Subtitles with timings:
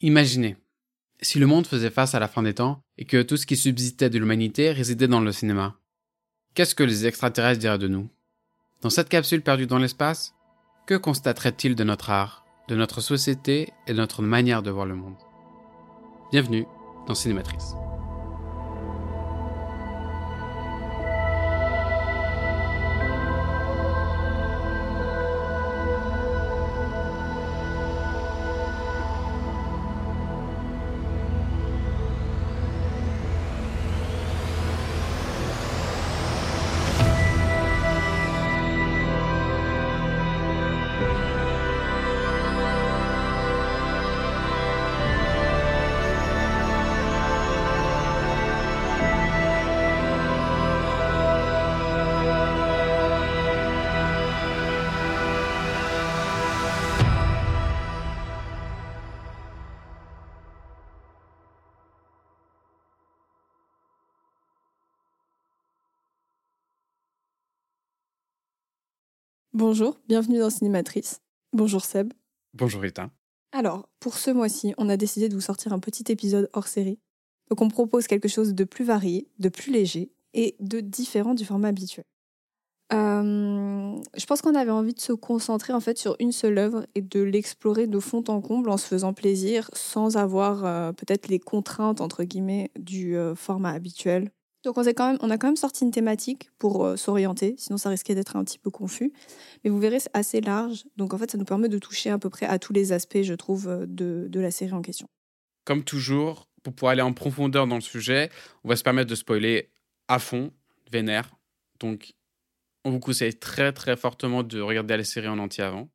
[0.00, 0.56] Imaginez,
[1.20, 3.56] si le monde faisait face à la fin des temps et que tout ce qui
[3.56, 5.78] subsistait de l'humanité résidait dans le cinéma,
[6.54, 8.10] qu'est-ce que les extraterrestres diraient de nous?
[8.82, 10.34] Dans cette capsule perdue dans l'espace,
[10.86, 14.96] que constateraient-ils de notre art, de notre société et de notre manière de voir le
[14.96, 15.16] monde?
[16.32, 16.66] Bienvenue
[17.06, 17.74] dans Cinématrice.
[69.76, 71.20] Bonjour, bienvenue dans Cinématrice.
[71.52, 72.12] Bonjour Seb.
[72.52, 73.10] Bonjour Rita.
[73.50, 77.00] Alors, pour ce mois-ci, on a décidé de vous sortir un petit épisode hors série.
[77.50, 81.44] Donc on propose quelque chose de plus varié, de plus léger et de différent du
[81.44, 82.04] format habituel.
[82.92, 86.86] Euh, je pense qu'on avait envie de se concentrer en fait sur une seule œuvre
[86.94, 91.26] et de l'explorer de fond en comble en se faisant plaisir sans avoir euh, peut-être
[91.26, 94.30] les contraintes entre guillemets du euh, format habituel
[94.64, 94.82] donc on,
[95.30, 98.58] a quand même sorti une thématique pour euh, s'orienter, sinon ça risquait d'être un petit
[98.58, 99.12] peu confus.
[99.62, 100.84] Mais vous verrez, c'est assez large.
[100.96, 103.22] Donc en fait, ça nous permet de toucher à peu près à tous les aspects,
[103.22, 105.06] je trouve, euh, de, de la série en question.
[105.64, 108.30] Comme toujours, pour pouvoir aller en profondeur dans le sujet,
[108.64, 109.70] on va se permettre de spoiler
[110.08, 110.50] à fond,
[110.90, 111.36] vénère.
[111.78, 112.14] Donc
[112.84, 115.88] on vous conseille très très fortement de regarder la série en entier avant.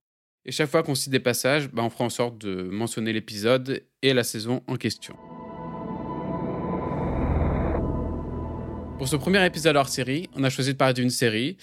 [0.45, 3.83] Et chaque fois qu'on cite des passages, bah, on fera en sorte de mentionner l'épisode
[4.01, 5.15] et la saison en question.
[8.99, 11.55] Pour ce premier épisode hors série, on a choisi de parler d'une série,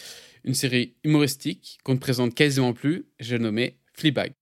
[0.45, 4.33] une série humoristique qu'on ne présente quasiment plus, j'ai nommé Fleabag.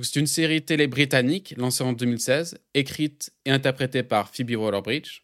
[0.00, 5.20] C'est une série télé britannique lancée en 2016, écrite et interprétée par Phoebe Waller-Bridge.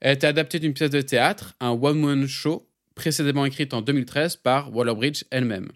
[0.00, 4.36] Elle a été adaptée d'une pièce de théâtre, un one-woman show, précédemment écrite en 2013
[4.36, 5.70] par Waller-Bridge elle-même.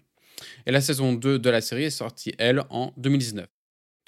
[0.67, 3.47] Et la saison 2 de la série est sortie, elle, en 2019.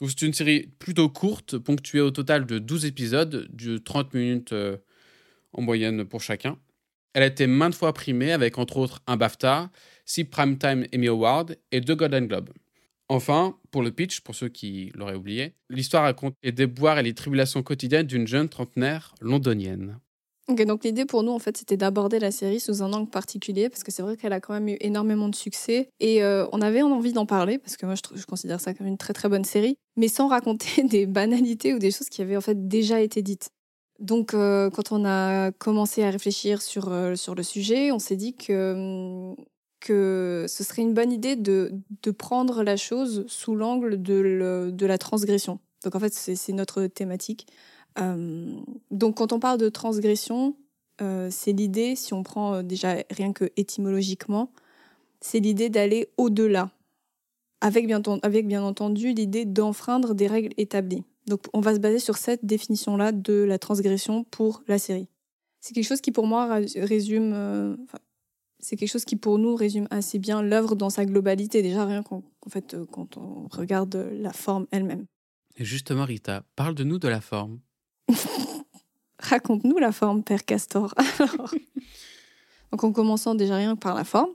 [0.01, 4.77] c'est une série plutôt courte, ponctuée au total de 12 épisodes, de 30 minutes euh,
[5.57, 6.57] en moyenne pour chacun.
[7.13, 9.71] Elle a été maintes fois primée avec entre autres un BAFTA,
[10.05, 12.51] six Primetime Emmy Awards et deux Golden Globes.
[13.07, 17.13] Enfin, pour le pitch, pour ceux qui l'auraient oublié, l'histoire raconte les déboires et les
[17.13, 19.99] tribulations quotidiennes d'une jeune trentenaire londonienne.
[20.47, 23.67] Ok, donc l'idée pour nous, en fait, c'était d'aborder la série sous un angle particulier,
[23.67, 26.61] parce que c'est vrai qu'elle a quand même eu énormément de succès, et euh, on
[26.61, 29.27] avait envie d'en parler, parce que moi, je, je, considère ça comme une très très
[29.27, 33.01] bonne série, mais sans raconter des banalités ou des choses qui avaient en fait déjà
[33.01, 33.49] été dites.
[34.00, 38.17] Donc, euh, quand on a commencé à réfléchir sur, euh, sur le sujet, on s'est
[38.17, 39.45] dit que, hum,
[39.79, 41.72] que ce serait une bonne idée de,
[42.03, 45.59] de prendre la chose sous l'angle de, de, la transgression.
[45.84, 47.47] Donc, en fait, c'est notre thématique.
[47.97, 50.55] Hum, donc, quand on parle de transgression,
[51.01, 54.51] euh, c'est l'idée, si on prend déjà rien que étymologiquement,
[55.22, 56.72] c'est l'idée d'aller au-delà,
[57.61, 61.03] avec bien, avec bien entendu l'idée d'enfreindre des règles établies.
[61.27, 65.07] Donc on va se baser sur cette définition-là de la transgression pour la série.
[65.59, 67.75] C'est quelque chose qui pour moi résume, euh,
[68.59, 71.61] c'est quelque chose qui pour nous résume assez bien l'œuvre dans sa globalité.
[71.63, 75.05] Déjà rien qu'en fait euh, quand on regarde la forme elle-même.
[75.57, 77.59] Et justement Rita, parle de nous de la forme.
[79.19, 80.93] Raconte-nous la forme, Père Castor.
[82.71, 84.31] Donc en commençant déjà rien que par la forme,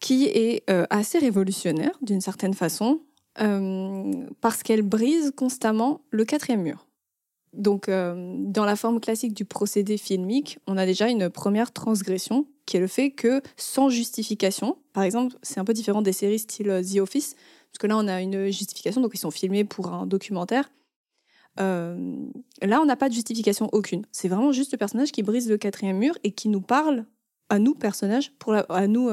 [0.00, 3.00] qui est euh, assez révolutionnaire d'une certaine façon.
[3.40, 6.86] Euh, parce qu'elle brise constamment le quatrième mur.
[7.52, 12.46] Donc, euh, dans la forme classique du procédé filmique, on a déjà une première transgression,
[12.66, 16.38] qui est le fait que, sans justification, par exemple, c'est un peu différent des séries
[16.38, 17.34] style euh, The Office,
[17.70, 20.70] parce que là, on a une justification, donc ils sont filmés pour un documentaire.
[21.56, 24.04] là, on n'a pas de justification aucune.
[24.12, 27.04] C'est vraiment juste le personnage qui brise le quatrième mur et qui nous parle
[27.48, 29.10] à nous, personnages, pour à nous,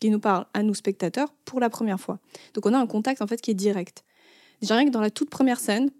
[0.00, 2.18] qui nous parle à nous spectateurs pour la première fois.
[2.54, 4.04] Donc on a un contact en fait qui est direct.
[4.60, 5.90] Déjà rien que dans la toute première scène,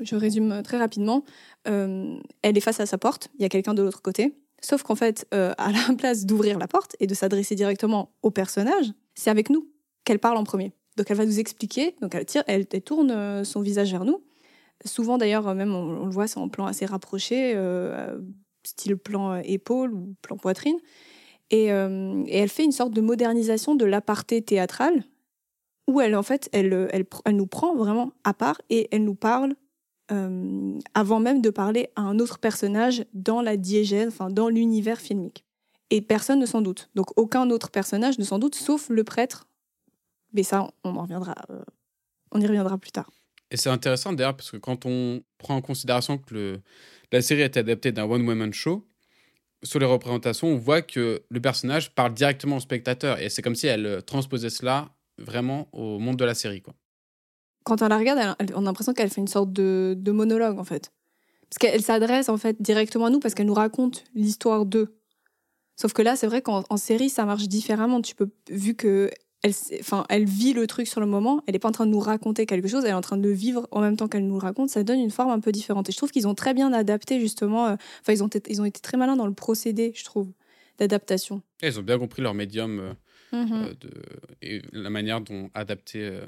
[0.00, 1.24] je résume très rapidement,
[1.68, 4.34] euh, elle est face à sa porte, il y a quelqu'un de l'autre côté.
[4.60, 8.30] Sauf qu'en fait, euh, à la place d'ouvrir la porte et de s'adresser directement au
[8.30, 9.68] personnage, c'est avec nous
[10.04, 10.72] qu'elle parle en premier.
[10.96, 14.22] Donc elle va nous expliquer, donc elle, tire, elle, tourne euh, son visage vers nous.
[14.84, 17.54] Souvent d'ailleurs, même on, le voit, c'est en plan assez rapproché,
[18.62, 20.76] style plan épaule ou plan poitrine.
[21.52, 25.04] Euh, et, elle fait une sorte de modernisation de l'aparté théâtral
[25.88, 29.14] où elle, en fait, elle, elle, elle nous prend vraiment à part et elle nous
[29.14, 29.54] parle
[30.12, 35.00] euh, avant même de parler à un autre personnage dans la diégèse, enfin dans l'univers
[35.00, 35.44] filmique.
[35.90, 36.90] Et personne ne s'en doute.
[36.94, 39.46] Donc aucun autre personnage ne s'en doute, sauf le prêtre.
[40.32, 43.10] Mais ça, on euh, y reviendra plus tard.
[43.50, 46.60] Et c'est intéressant d'ailleurs parce que quand on prend en considération que
[47.12, 48.86] la série est adaptée d'un one-woman show,
[49.66, 53.20] sur les représentations, on voit que le personnage parle directement au spectateur.
[53.20, 56.62] Et c'est comme si elle transposait cela vraiment au monde de la série.
[57.64, 60.92] Quand on la regarde, on a l'impression qu'elle fait une sorte de, monologue, en fait.
[61.50, 64.96] Parce qu'elle s'adresse, en fait, directement à nous, parce qu'elle nous raconte l'histoire d'eux.
[65.76, 68.00] Sauf que là, c'est vrai qu'en série, ça marche différemment.
[68.00, 69.10] Tu peux, vu que
[69.46, 71.92] elle, enfin, elle vit le truc sur le moment, elle n'est pas en train de
[71.92, 74.26] nous raconter quelque chose, elle est en train de le vivre en même temps qu'elle
[74.26, 75.88] nous le raconte, ça donne une forme un peu différente.
[75.88, 78.64] Et je trouve qu'ils ont très bien adapté, justement, euh, enfin, ils, ont ils ont
[78.64, 80.32] été très malins dans le procédé, je trouve,
[80.78, 81.42] d'adaptation.
[81.62, 82.92] Ils ont bien compris leur médium euh,
[83.32, 83.90] mmh euh, de,
[84.42, 86.20] et la manière dont adapter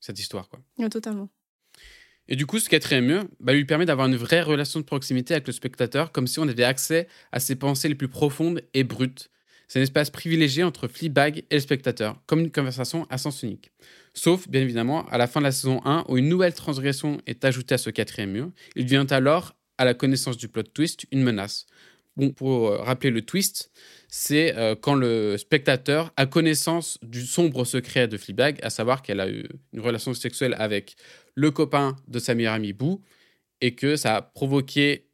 [0.00, 0.48] cette histoire.
[0.48, 0.88] Quoi.
[0.90, 1.28] totalement.
[2.28, 5.34] Et du coup, ce quatrième mur bah, lui permet d'avoir une vraie relation de proximité
[5.34, 8.84] avec le spectateur, comme si on avait accès à ses pensées les plus profondes et
[8.84, 9.30] brutes.
[9.72, 13.72] C'est un espace privilégié entre Fleabag et le spectateur, comme une conversation à sens unique.
[14.12, 17.42] Sauf, bien évidemment, à la fin de la saison 1, où une nouvelle transgression est
[17.46, 21.22] ajoutée à ce quatrième mur, il devient alors, à la connaissance du plot twist, une
[21.22, 21.64] menace.
[22.18, 23.72] Bon, pour euh, rappeler le twist,
[24.08, 29.20] c'est euh, quand le spectateur a connaissance du sombre secret de Fleabag, à savoir qu'elle
[29.20, 30.96] a eu une relation sexuelle avec
[31.34, 33.00] le copain de sa meilleure amie Boo,
[33.62, 35.06] et que ça a provoqué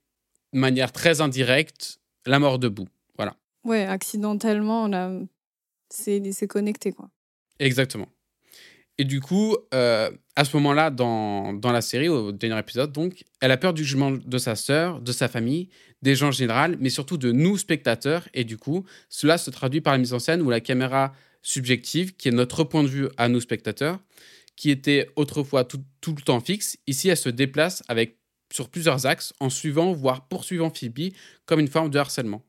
[0.53, 2.89] de manière très indirecte la mort de Boo.
[3.69, 4.91] Ouais, accidentellement,
[5.91, 7.11] c'est connecté, quoi.
[7.59, 8.09] Exactement.
[8.97, 13.25] Et du coup, euh, à ce moment-là, dans, dans, la série, au dernier épisode, donc,
[13.43, 15.69] elle a peur du jugement de sa sœur, de sa famille,
[16.01, 18.27] des gens en général, mais surtout de nous, spectateurs.
[18.33, 21.13] Et du coup, cela se traduit par la mise en scène où la caméra
[21.43, 24.01] subjective, qui est notre point de vue à nous, spectateurs,
[24.57, 28.17] qui était autrefois tout, tout le temps fixe, ici, elle se déplace avec,
[28.51, 31.13] sur plusieurs axes, en suivant, voire poursuivant Phoebe,
[31.45, 32.48] comme une forme de harcèlement.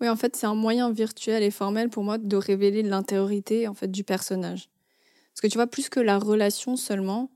[0.00, 3.74] Oui, en fait, c'est un moyen virtuel et formel pour moi de révéler l'intériorité en
[3.74, 4.68] fait, du personnage.
[5.32, 7.30] Parce que tu vois, plus que la relation seulement,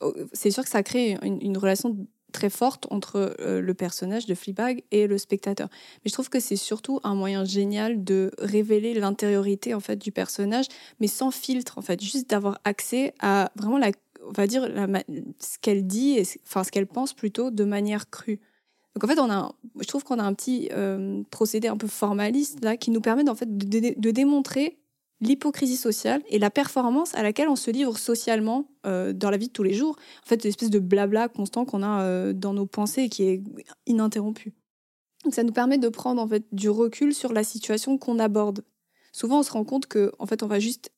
[0.00, 1.96] oh, c'est sûr que ça crée une, relation
[2.32, 5.68] très forte entre euh, le personnage de Fleabag et le spectateur.
[6.04, 10.12] Mais je trouve que c'est surtout un moyen génial de révéler l'intériorité en fait du
[10.12, 10.66] personnage,
[11.00, 13.92] mais sans filtre en fait, juste d'avoir accès à vraiment la,
[14.26, 14.68] on va dire
[15.38, 18.40] ce qu'elle dit, enfin ce qu'elle pense plutôt de manière crue.
[18.98, 21.86] Donc en fait, on a, je trouve qu'on a un petit euh, procédé un peu
[21.86, 24.76] formaliste là qui nous permet en fait de, démontrer
[25.20, 29.46] l'hypocrisie sociale et la performance à laquelle on se livre socialement euh, dans la vie
[29.46, 29.96] de tous les jours.
[30.24, 33.22] En fait, une espèce de blabla constant qu'on a euh, dans nos pensées et qui
[33.22, 33.44] est
[33.86, 34.52] ininterrompu.
[35.22, 38.64] Donc ça nous permet de prendre en fait du recul sur la situation qu'on aborde.
[39.12, 40.90] Souvent, on se rend compte que en fait, on va juste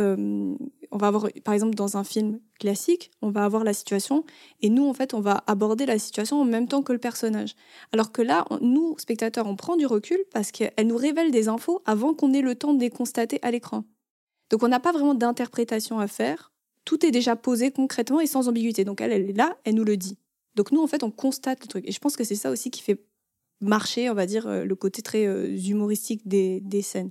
[0.00, 0.54] euh,
[0.90, 4.24] on va avoir, par exemple, dans un film classique, on va avoir la situation
[4.60, 7.54] et nous, en fait, on va aborder la situation en même temps que le personnage.
[7.92, 11.82] Alors que là, nous, spectateurs, on prend du recul parce qu'elle nous révèle des infos
[11.86, 13.84] avant qu'on ait le temps de les constater à l'écran.
[14.50, 16.52] Donc, on n'a pas vraiment d'interprétation à faire.
[16.84, 18.84] Tout est déjà posé concrètement et sans ambiguïté.
[18.84, 20.18] Donc, elle, elle est là, elle nous le dit.
[20.54, 21.88] Donc, nous, en fait, on constate le truc.
[21.88, 23.04] Et je pense que c'est ça aussi qui fait
[23.60, 27.10] marcher, on va dire, euh, le côté très euh, humoristique des scènes.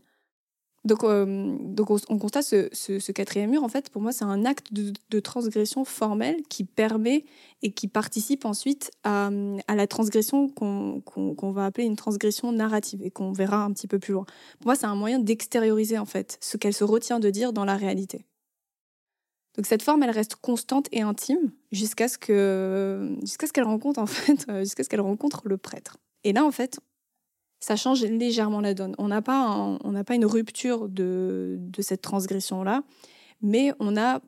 [0.86, 4.72] Donc, euh, donc on, constate ce, quatrième mur, en fait, pour moi, c'est un acte
[4.72, 7.26] de, transgression formelle qui permet
[7.64, 9.32] et qui participe ensuite à,
[9.68, 14.13] la transgression qu'on va appeler une transgression narrative et qu'on verra un petit peu plus
[14.13, 14.25] loin.
[14.60, 17.65] Pour moi, c'est un moyen d'extérioriser, en fait, ce qu'elle se retient de dire dans
[17.65, 18.25] la réalité.
[19.56, 22.18] Donc cette forme, elle reste constante et intime jusqu'à ce
[23.22, 25.98] jusqu'à ce qu'elle rencontre en fait jusqu'à ce qu'elle rencontre le prêtre.
[26.25, 26.80] Et là en fait,
[27.59, 28.95] ça change légèrement la donne.
[28.97, 32.83] On n'a pas, on n'a pas une rupture de, de cette transgression-là,
[33.41, 34.21] mais on a,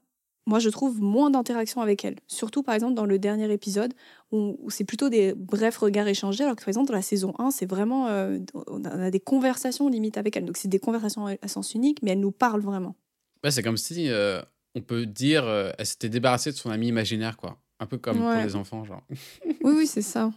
[0.46, 2.16] moi je trouve, moins d'interaction avec elle.
[2.28, 3.94] Surtout par exemple dans le dernier épisode,
[4.32, 7.52] où, c'est plutôt des brefs regards échangés, alors que par exemple dans la saison 1,
[7.52, 10.46] c'est vraiment, euh, on a des conversations limite avec elle.
[10.46, 12.96] Donc c'est des conversations à sens unique, mais elle nous parle vraiment.
[13.44, 14.42] Ouais, c'est comme si euh,
[14.76, 17.58] on peut dire, euh, elle s'était débarrassée de son ami imaginaire, quoi.
[17.80, 19.04] Un peu comme pour les enfants, genre.
[19.46, 20.32] oui, oui, c'est ça.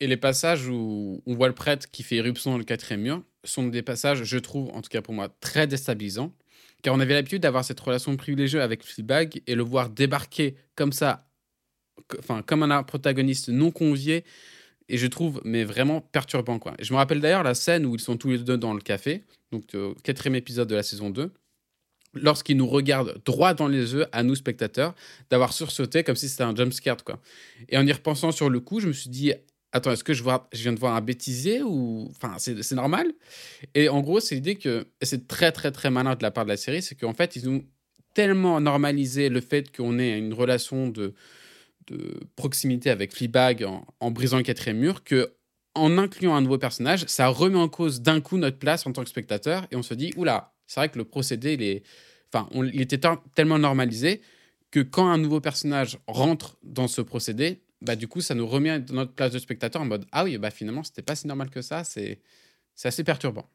[0.00, 3.22] Et les passages où on voit le prêtre qui fait éruption dans le quatrième mur
[3.44, 6.34] sont des passages, je trouve, en tout cas pour moi, très déstabilisants.
[6.82, 10.92] Car on avait l'habitude d'avoir cette relation privilégiée avec Fleabag et le voir débarquer comme
[10.92, 11.30] ça,
[12.18, 14.24] enfin, comme un protagoniste non convié,
[14.88, 16.74] et je trouve, mais vraiment perturbant, quoi.
[16.78, 19.24] je me rappelle d'ailleurs la scène où ils sont tous les deux dans le café,
[19.50, 21.32] donc au quatrième épisode de la saison 2,
[22.14, 24.94] lorsqu'ils nous regardent droit dans les yeux, à nous spectateurs,
[25.30, 27.20] d'avoir sursauté comme si c'était un jumpscare, quoi.
[27.68, 29.32] Et en y repensant sur le coup, je me suis dit,
[29.74, 32.08] attends, est-ce que je, viens de voir un bêtisier ou.
[32.10, 33.12] Enfin, c'est normal?
[33.74, 34.86] Et en gros, c'est l'idée que.
[35.02, 37.44] c'est très, très, très malin de la part de la série, c'est qu'en fait, ils
[37.44, 37.64] nous
[38.14, 41.14] tellement normalisé le fait qu'on ait une relation de,
[42.36, 45.34] proximité avec Fleabag en, en brisant le quatrième mur que
[45.74, 49.02] en incluant un nouveau personnage, ça remet en cause d'un coup notre place en tant
[49.02, 51.82] que spectateur et on se dit oula, c'est vrai que le procédé est
[52.32, 53.00] enfin il était
[53.34, 54.22] tellement normalisé
[54.70, 58.80] que quand un nouveau personnage rentre dans ce procédé, bah du coup ça nous remet
[58.80, 61.50] dans notre place de spectateur en mode ah oui bah finalement c'était pas si normal
[61.50, 62.20] que ça, c'est
[62.82, 63.46] assez perturbant.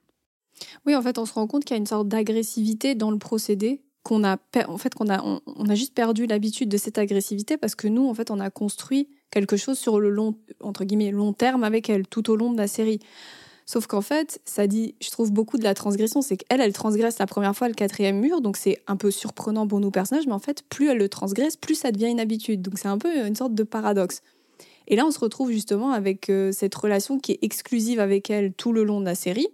[0.86, 3.18] Oui, en fait, on se rend compte qu'il y a une sorte d'agressivité dans le
[3.18, 7.58] procédé qu'on a en fait qu'on a on, a juste perdu l'habitude de cette agressivité
[7.58, 11.12] parce que nous en fait on a construit quelque chose sur le long entre guillemets
[11.12, 13.00] long terme avec elle tout au long de la série.
[13.72, 17.20] Sauf qu'en fait, ça dit, je trouve beaucoup de la transgression, c'est qu'elle, elle transgresse
[17.20, 20.34] la première fois le quatrième mur, donc c'est un peu surprenant pour nous personnages, mais
[20.34, 22.64] en fait, plus elle le transgresse, plus ça devient une habitude.
[22.64, 24.24] Donc c'est un peu une sorte de paradoxe.
[24.88, 28.54] Et là, on se retrouve justement avec euh, cette relation qui est exclusive avec elle
[28.54, 29.50] tout le long de la série,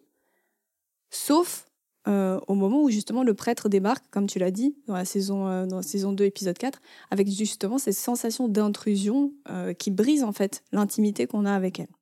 [1.09, 1.65] sauf
[2.07, 5.45] euh, au moment où justement le prêtre débarque, comme tu l'as dit, dans la saison,
[5.49, 6.81] euh, dans la saison 2, épisode 4,
[7.11, 9.33] avec justement cette sensation d'intrusion
[9.77, 11.94] qui brise en fait l'intimité qu'on a avec elle.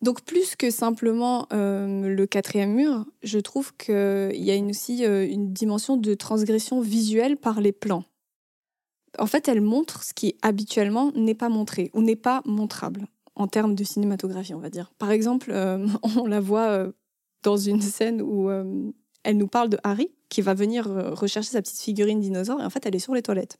[0.00, 5.96] Donc plus que simplement le quatrième mur, je trouve qu'il y a aussi une dimension
[5.96, 8.04] de transgression visuelle par les plans.
[9.18, 13.48] En fait, elle montre ce qui habituellement n'est pas montré ou n'est pas montrable en
[13.48, 14.92] termes de cinématographie, on va dire.
[14.98, 15.52] Par exemple,
[16.16, 16.86] on la voit
[17.42, 18.48] dans une scène où
[19.24, 22.64] elle nous parle de Harry qui va venir euh, rechercher sa petite figurine dinosaure et
[22.64, 23.58] en fait elle est sur les toilettes.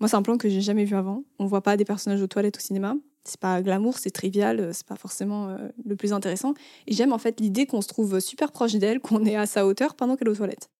[0.00, 1.24] Moi c'est un plan que j'ai jamais vu avant.
[1.38, 2.96] On voit pas des personnages aux toilettes au cinéma.
[3.24, 6.54] C'est pas glamour, c'est trivial, euh, c'est pas forcément euh, le plus intéressant.
[6.86, 9.66] Et j'aime en fait l'idée qu'on se trouve super proche d'elle, qu'on est à sa
[9.66, 10.70] hauteur pendant qu'elle est aux toilettes.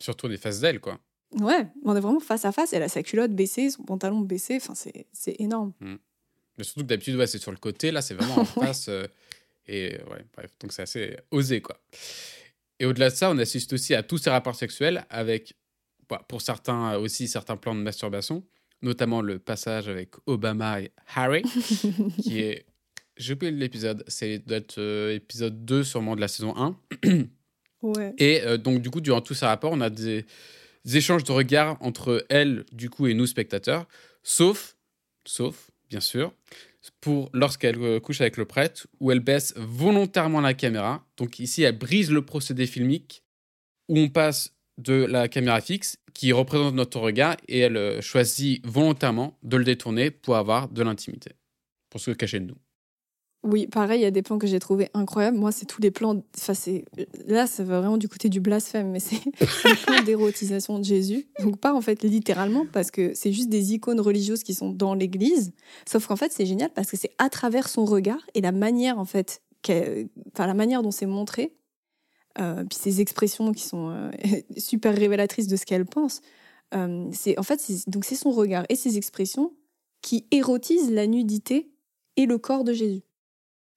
[0.00, 0.98] Surtout on est face d'elle quoi.
[1.40, 2.72] Ouais, on est vraiment face à face.
[2.72, 4.56] Elle a sa culotte baissée, son pantalon baissé.
[4.56, 5.72] Enfin, c'est énorme.
[5.80, 5.96] Hmm.
[6.56, 7.90] Mais surtout que d'habitude, ouais, c'est sur le côté.
[7.90, 8.88] Là, c'est vraiment en face.
[9.66, 10.50] et ouais, bref.
[10.60, 11.78] Donc, c'est assez osé, quoi.
[12.78, 15.54] Et au-delà de ça, on assiste aussi à tous ces rapports sexuels avec,
[16.08, 18.42] bah, pour certains aussi, certains plans de masturbation,
[18.82, 21.42] notamment le passage avec Obama et Harry,
[22.22, 22.66] qui est.
[23.16, 26.78] J'ai oublié l'épisode, c'est d'être euh, épisode 2 sûrement de la saison 1.
[27.82, 28.14] ouais.
[28.18, 30.24] Et euh, donc, du coup, durant tous ces rapports, on a des,
[30.84, 33.88] des, échanges de regards entre elle, du coup, et nous, spectateurs,
[34.22, 34.76] sauf,
[35.24, 36.32] sauf, bien sûr,
[37.00, 41.04] pour lorsqu'elle euh, couche avec le prêtre, où elle baisse volontairement la caméra.
[41.16, 43.24] Donc ici, elle brise le procédé filmique,
[43.88, 48.66] où on passe de la caméra fixe, qui représente notre regard, et elle euh, choisit
[48.66, 51.30] volontairement de le détourner pour avoir de l'intimité,
[51.90, 52.56] pour se cacher de nous.
[53.44, 55.38] Oui, pareil, il y a des plans que j'ai trouvé incroyables.
[55.38, 56.20] Moi, c'est tous les plans.
[56.36, 56.54] Enfin,
[57.28, 59.20] là, ça va vraiment du côté du blasphème, mais c'est
[59.64, 61.28] les plans d'érotisation de Jésus.
[61.40, 64.94] Donc pas en fait littéralement, parce que c'est juste des icônes religieuses qui sont dans
[64.94, 65.52] l'Église.
[65.86, 68.98] Sauf qu'en fait, c'est génial parce que c'est à travers son regard et la manière
[68.98, 71.52] en fait, enfin la manière dont c'est montré,
[72.40, 74.10] euh, puis ses expressions qui sont euh,
[74.56, 76.20] super révélatrices de ce qu'elle pense.
[76.74, 79.54] Euh, c'est en fait, donc c'est son regard et ses expressions
[80.02, 81.70] qui érotisent la nudité
[82.16, 83.02] et le corps de Jésus.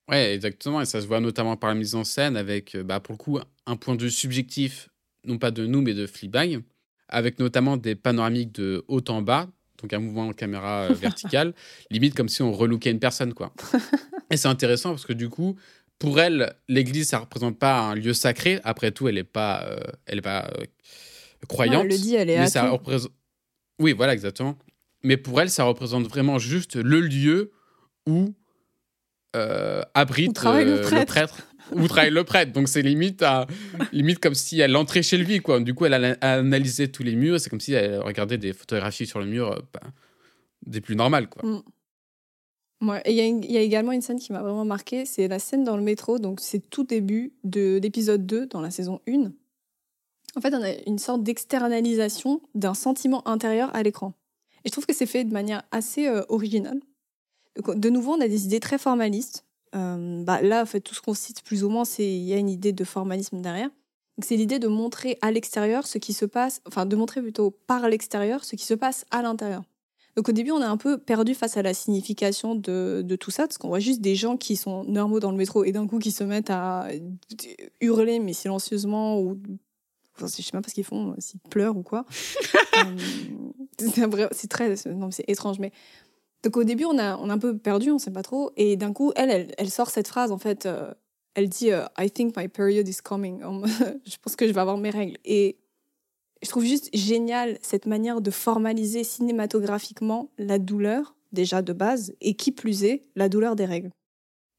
[0.10, 0.82] Ouais, exactement.
[0.82, 3.39] Et ça se voit notamment par la mise en scène avec, bah, pour le coup,
[3.65, 4.89] un point de vue subjectif,
[5.25, 6.62] non pas de nous, mais de Fleabag,
[7.08, 9.48] avec notamment des panoramiques de haut en bas,
[9.82, 11.53] donc un mouvement de caméra euh, vertical,
[11.89, 13.53] limite comme si on relookait une personne, quoi.
[14.32, 15.58] Et c'est intéressant parce que du coup,
[16.01, 18.60] pour elle, l'église, ça représente pas un lieu sacré.
[18.63, 19.77] Après tout, elle n'est pas, euh,
[20.08, 20.51] elle est pas
[21.48, 21.84] croyante.
[21.84, 23.12] elle le dit, elle est mais ça représente...
[23.77, 24.58] Oui, voilà, exactement.
[25.03, 27.51] Mais pour elle, ça représente vraiment juste le lieu
[28.08, 28.34] où
[29.36, 31.48] euh, abrite euh, le, prêtre.
[31.72, 32.51] Où travaille le prêtre.
[32.51, 33.46] Donc c'est limite, à,
[33.91, 35.39] limite comme si elle entrait chez lui.
[35.39, 35.60] Quoi.
[35.60, 37.39] Du coup, elle a, analysé tous les murs.
[37.39, 39.81] C'est comme si elle regardait des photographies sur le mur euh, bah,
[40.65, 41.29] des plus normales.
[41.29, 41.48] Quoi.
[41.48, 41.62] Mm.
[42.82, 45.84] Il y, a également une scène qui m'a vraiment marqué, c'est la scène dans le
[45.84, 49.32] métro, donc c'est tout début de l'épisode 2 dans la saison 1.
[50.36, 54.14] En fait, on a une sorte d'externalisation d'un sentiment intérieur à l'écran.
[54.64, 56.80] Et je trouve que c'est fait de manière assez originale.
[57.68, 59.46] De nouveau, on a des idées très formalistes.
[59.76, 62.34] Euh, bah, là, en fait, tout ce qu'on cite plus ou moins, c'est il y
[62.34, 63.70] a une idée de formalisme derrière.
[64.22, 67.88] C'est l'idée de montrer à l'extérieur ce qui se passe, enfin de montrer plutôt par
[67.90, 69.64] l'extérieur ce qui se passe à l'intérieur.
[70.15, 73.32] Donc au début, on est un peu perdu face à la signification de, de tout
[73.32, 75.88] ça, parce qu'on voit juste des gens qui sont normaux dans le métro et d'un
[75.88, 76.88] coup qui se mettent à
[77.80, 79.38] hurler mais silencieusement ou
[80.15, 82.06] enfin, je sais même pas ce qu'ils font, s'ils pleurent ou quoi.
[82.77, 85.72] Euh, c'est très, non c'est étrange, mais
[86.44, 88.51] donc au début, on a, on a un peu perdu, on sait pas trop.
[88.58, 90.91] Et d'un coup, elle, elle, sort cette phrase, en fait, euh,
[91.36, 93.41] elle dit euh, I think my period is coming.
[94.06, 95.18] je pense que je vais avoir mes règles.
[95.25, 95.58] Et
[96.43, 102.36] je trouve juste génial cette manière de formaliser cinématographiquement la douleur, déjà de base, et
[102.36, 103.91] qui plus est, la douleur des règles.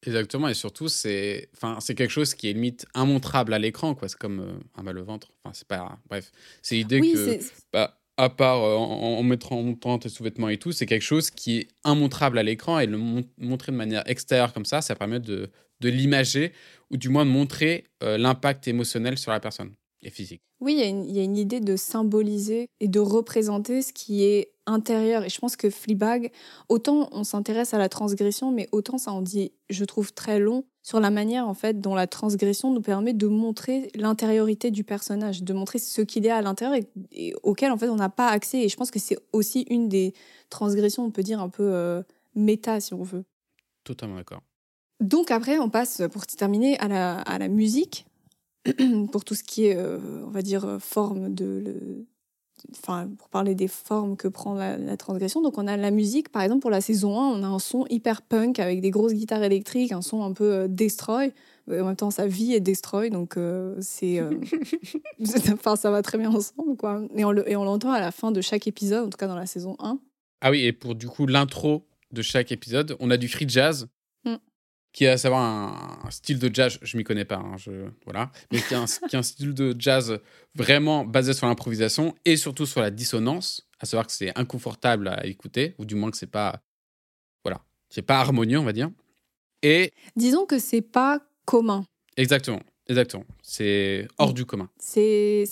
[0.05, 4.09] Exactement, et surtout, c'est enfin, quelque chose qui est limite immontrable à l'écran, quoi.
[4.09, 5.33] C'est comme euh, un mal au ventre.
[5.45, 5.99] Enfin, c'est pas.
[6.09, 7.39] Bref, c'est l'idée Oui, que,
[7.73, 11.03] bah, à part euh, en, en mettant, en montant tes sous-vêtements et tout, c'est quelque
[11.03, 14.83] chose qui est immontrable à l'écran et le mon- montrer de manière extérieure comme ça,
[14.83, 16.53] ça permet de, de l'imager
[16.91, 19.73] ou du moins de montrer euh, l'impact émotionnel sur la personne
[20.03, 20.43] et physique.
[20.61, 23.83] Oui, il y, a une- il y a une idée de symboliser et de représenter
[23.83, 25.25] ce qui est intérieur.
[25.25, 26.31] Et je pense que Fleabag,
[26.69, 30.65] autant on s'intéresse à la transgression, mais autant ça en dit, je trouve, très long
[30.85, 35.43] sur la manière en fait dont la transgression nous permet de montrer l'intériorité du personnage,
[35.43, 38.29] de montrer ce qu'il est à l'intérieur et, et auquel en fait on n'a pas
[38.29, 38.59] accès.
[38.63, 40.15] Et je pense que c'est aussi une des
[40.51, 42.03] transgressions, on peut dire un peu euh,
[42.35, 43.25] méta si on veut.
[43.85, 44.43] Totalement d'accord.
[45.01, 48.07] Donc après, on passe, pour terminer, à la, à la musique,
[49.13, 51.63] pour tout ce qui est, euh, on va dire, euh, forme de...
[51.65, 52.07] le-
[52.79, 55.43] Enfin, pour parler des formes que prend la, la transgression.
[55.43, 57.87] Donc on a la musique, par exemple, pour la saison 1, on a un son
[57.91, 61.33] hyper punk avec des grosses guitares électriques, un son un peu euh, destroy.
[61.67, 64.21] Mais En même temps, sa vie est destroy, donc euh, c'est...
[64.21, 64.31] euh,
[65.53, 67.03] enfin, ça va très bien ensemble, quoi.
[67.17, 69.27] Et on le- et on l'entend à la fin de chaque épisode, en tout cas
[69.27, 69.99] dans la saison 1.
[70.41, 73.89] Ah oui, et pour du coup l'intro de chaque épisode, on a du free jazz.
[74.93, 77.89] Qui est à savoir un, un style de jazz, je m'y connais pas, hein, je,
[78.05, 80.19] voilà, mais qui est, un, qui est un style de jazz
[80.55, 85.25] vraiment basé sur l'improvisation et surtout sur la dissonance, à savoir que c'est inconfortable à
[85.27, 86.61] écouter, ou du moins que c'est pas,
[87.45, 88.91] voilà, c'est pas harmonieux, on va dire.
[89.63, 91.87] Et Disons que c'est pas commun.
[92.17, 95.45] exactement, exactement, c'est hors du commun, c'est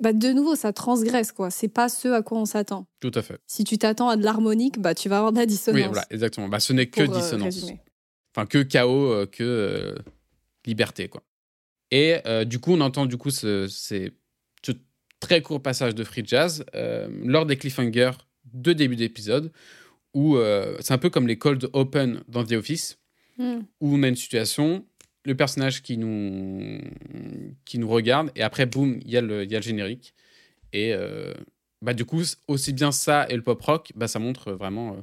[0.00, 3.20] bah de nouveau ça transgresse quoi c'est pas ce à quoi on s'attend tout à
[3.22, 3.40] fait.
[3.48, 6.04] si tu t'attends à de l'harmonique bah tu vas avoir de la dissonance Oui, voilà,
[6.10, 6.48] exactement.
[6.48, 7.42] Bah, ce n'est que euh, dissonance.
[7.56, 7.80] résumer.
[8.34, 9.94] Enfin que chaos, euh, que euh,
[10.66, 11.22] liberté, quoi.
[11.90, 14.12] Et euh, du coup, on entend du coup ce, ces-
[14.62, 14.72] ce
[15.20, 16.64] très court passage de free jazz
[17.24, 18.12] lors des cliffhangers
[18.52, 19.50] de début d'épisode,
[20.14, 20.36] où
[20.80, 22.98] c'est un peu comme les cold open dans The Office,
[23.38, 23.60] Hmm.
[23.80, 24.84] où on a une situation,
[25.24, 26.80] le personnage qui nous,
[27.64, 30.12] qui nous regarde, et après, boum, il y, a le- il y a le générique.
[30.72, 31.32] Et euh,
[31.80, 35.00] bah, du coup, aussi bien ça et le pop rock, bah, ça montre vraiment euh,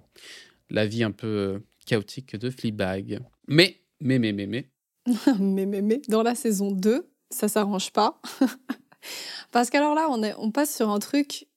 [0.70, 3.20] la vie un peu chaotique de Fleabag.
[3.48, 4.70] Mais, mais, mais, mais, mais,
[5.40, 8.20] mais, mais, mais, dans la saison 2, ça s'arrange pas.
[9.52, 11.48] Parce qu'alors là, on, est, on passe sur un truc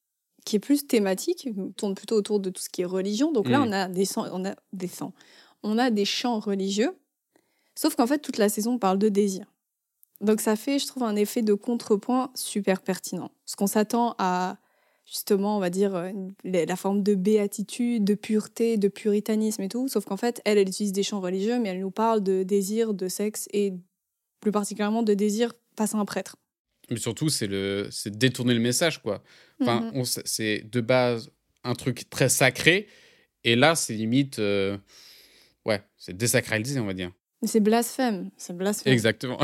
[0.45, 3.33] qui est plus thématique, on tourne plutôt autour de tout ce qui est religion.
[3.33, 3.69] Donc là, Mm.
[3.69, 4.91] on a des sons- on a des.
[5.63, 6.97] On a des chants religieux.
[7.75, 9.47] Sauf qu'en fait, toute la saison parle de désir.
[10.21, 13.31] Donc ça fait, je trouve, un effet de contrepoint super pertinent.
[13.45, 14.57] Parce qu'on s'attend à,
[15.11, 16.11] justement, on va dire, euh,
[16.45, 19.89] la forme de béatitude, de pureté, de puritanisme et tout.
[19.89, 22.93] Sauf qu'en fait, elle, elle utilise des chants religieux, mais elle nous parle de désir,
[22.95, 23.73] de sexe et
[24.41, 26.37] plus particulièrement de désir face à un prêtre.
[26.91, 29.23] mais surtout, c'est le, c'est détourner le message, quoi.
[29.61, 30.05] Enfin, Mhm.
[30.05, 31.31] c'est de base
[31.65, 32.87] un truc très sacré,
[33.45, 34.79] et là, c'est limite, euh,
[35.67, 37.13] ouais, c'est désacralisé, on va dire.
[37.45, 39.39] C'est blasphème, c'est blasphème, Exactement.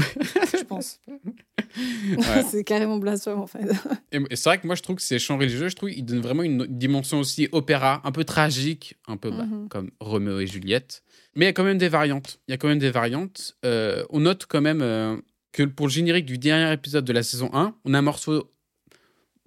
[0.59, 1.01] je pense.
[1.77, 2.43] Ouais.
[2.51, 3.67] c'est carrément blasphème en fait.
[4.13, 6.21] Et, c'est vrai que moi, je trouve que ces chants religieux, je trouve qu'ils donnent
[6.21, 9.69] vraiment une dimension aussi opéra, un peu tragique, un peu bah, Mhm.
[9.69, 11.03] comme Roméo et Juliette.
[11.35, 12.41] Mais il y a quand même des variantes.
[12.49, 13.57] Il y a quand même des variantes.
[13.65, 15.17] Euh, on note quand même euh,
[15.53, 18.53] que pour le générique du dernier épisode de la saison 1, on a un morceau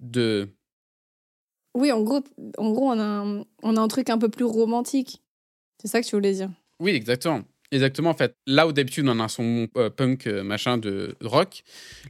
[0.00, 0.48] de...
[1.74, 2.22] Oui, en gros,
[2.56, 5.22] en gros on, a un, on a un truc un peu plus romantique.
[5.80, 6.50] C'est ça que tu voulais dire?
[6.80, 7.42] Oui, exactement.
[7.70, 8.34] Exactement, en fait.
[8.46, 11.62] Là où d'habitude, on a un son euh, punk, euh, machin, de rock.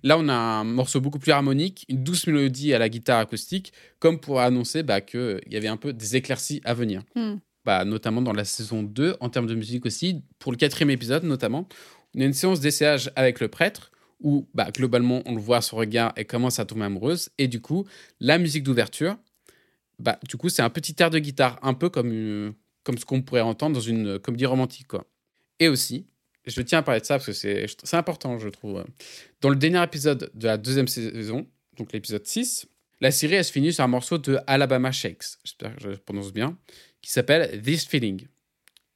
[0.05, 3.73] Là, on a un morceau beaucoup plus harmonique, une douce mélodie à la guitare acoustique,
[3.99, 7.03] comme pour annoncer bah, qu'il y avait un peu des éclaircies à venir.
[7.16, 7.37] Hmm.
[7.64, 10.23] bah, notamment dans la saison 2, en termes de musique aussi.
[10.38, 11.68] Pour le quatrième épisode, notamment,
[12.14, 13.90] on a une séance d'essayage avec le prêtre
[14.21, 17.31] où, bah, globalement, on le voit à son regard et commence à tomber amoureuse.
[17.37, 17.85] Et du coup,
[18.21, 19.16] la musique d'ouverture,
[19.99, 23.05] bah, du coup, c'est un petit air de guitare, un peu comme, une- comme ce
[23.05, 24.87] qu'on pourrait entendre dans une euh, comédie romantique.
[24.87, 25.05] Quoi.
[25.61, 26.07] Et aussi,
[26.47, 28.85] je tiens à parler de ça parce que c'est important, je trouve.
[29.40, 32.66] Dans le dernier épisode de la deuxième saison, donc l'épisode 6,
[33.01, 36.57] la série, se finit sur un morceau de Alabama Shakes, j'espère que je prononce bien,
[37.01, 38.27] qui s'appelle This Feeling.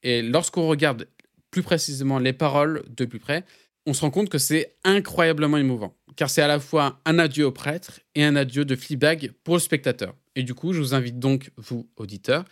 [0.03, 1.07] Et lorsqu'on regarde
[1.51, 3.45] plus précisément les paroles de plus près,
[3.85, 5.95] on se rend compte que c'est incroyablement émouvant.
[6.15, 9.55] Car c'est à la fois un adieu au prêtre et un adieu de Fleabag pour
[9.55, 10.15] le spectateur.
[10.35, 12.45] Et du coup, je vous invite donc, vous, auditeurs,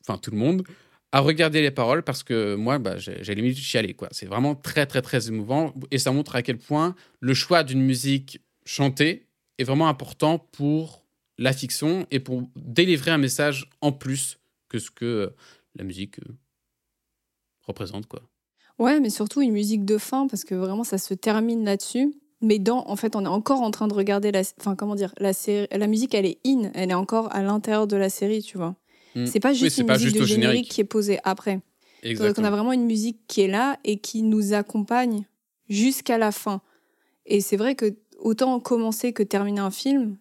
[0.00, 0.64] enfin tout le monde,
[1.12, 3.96] à regarder les paroles parce que moi, bah, j'ai limite chialé.
[4.12, 5.74] C'est vraiment très, très, très émouvant.
[5.90, 9.26] Et ça montre à quel point le choix d'une musique chantée
[9.58, 11.04] est vraiment important pour
[11.38, 15.30] la fiction et pour délivrer un message en plus que ce que euh,
[15.74, 16.32] la musique euh,
[17.62, 18.06] représente.
[18.06, 18.22] quoi.
[18.78, 22.14] Ouais, mais surtout une musique de fin parce que vraiment ça se termine là-dessus.
[22.42, 25.12] Mais dans, en fait, on est encore en train de regarder la, enfin comment dire,
[25.18, 28.42] la série, la musique elle est in, elle est encore à l'intérieur de la série,
[28.42, 28.76] tu vois.
[29.14, 29.26] Mm.
[29.26, 30.70] C'est pas Oui, juste c'est une pas musique juste de générique.
[30.70, 31.60] qui est posée après.
[32.04, 35.26] Donc on a vraiment une musique qui est là et qui nous accompagne
[35.68, 36.62] jusqu'à la fin.
[37.26, 40.16] Et c'est vrai que autant commencer que terminer un film,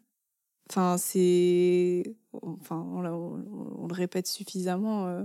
[0.69, 5.07] enfin c'est, enfin on, le répète suffisamment.
[5.07, 5.23] Euh,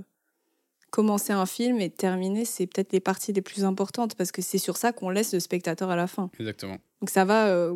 [0.90, 4.58] commencer un film et terminer, c'est peut-être les parties les plus importantes parce que c'est
[4.58, 6.30] sur ça qu'on laisse le spectateur à la fin.
[6.38, 6.76] Exactement.
[7.00, 7.74] Donc ça va, euh,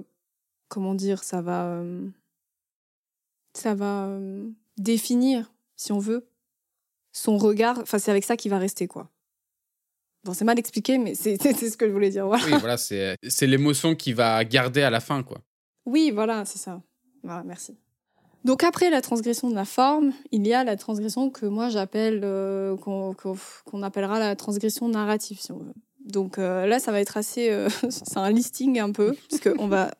[0.68, 2.06] comment dire, ça va, euh,
[3.54, 4.16] ça va
[4.76, 6.28] définir, si on veut,
[7.12, 7.78] son regard.
[7.78, 9.08] Enfin, c'est avec ça qu'il va rester, quoi.
[10.24, 11.38] Bon, c'est mal expliqué, mais c'est
[11.70, 12.26] ce que je voulais dire.
[12.26, 12.44] Voilà.
[12.44, 15.38] Oui, voilà, c'est l'émotion qu'il va garder à la fin, quoi.
[15.86, 16.82] Oui, voilà, c'est ça.
[17.22, 17.78] Voilà, merci.
[18.44, 22.20] Donc après la transgression de la forme, il y a la transgression que moi j'appelle,
[22.22, 25.74] euh, qu'on appellera la transgression narrative, si on veut.
[26.04, 29.66] Donc euh, là, ça va être assez, euh, c'est un listing un peu, parce qu'on
[29.66, 29.90] va,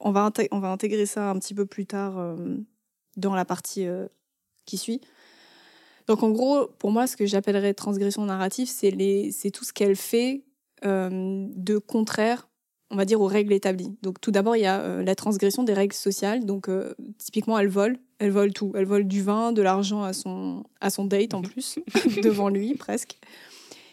[0.00, 2.36] on va, on va intégrer ça un petit peu plus tard
[3.16, 3.86] dans la partie
[4.68, 5.00] qui suit.
[6.08, 10.44] Donc en gros, pour moi, ce que j'appellerais transgression narrative, c'est tout ce qu'elle fait
[10.84, 12.48] euh, de contraire,
[12.90, 13.94] on va dire, aux règles établies.
[14.02, 16.46] Donc tout d'abord, il y a euh, la transgression des règles sociales.
[16.46, 18.72] Donc euh, typiquement, elle vole, elle vole tout.
[18.74, 21.78] Elle vole du vin, de l'argent à son, à son date en plus,
[22.22, 23.18] devant lui presque.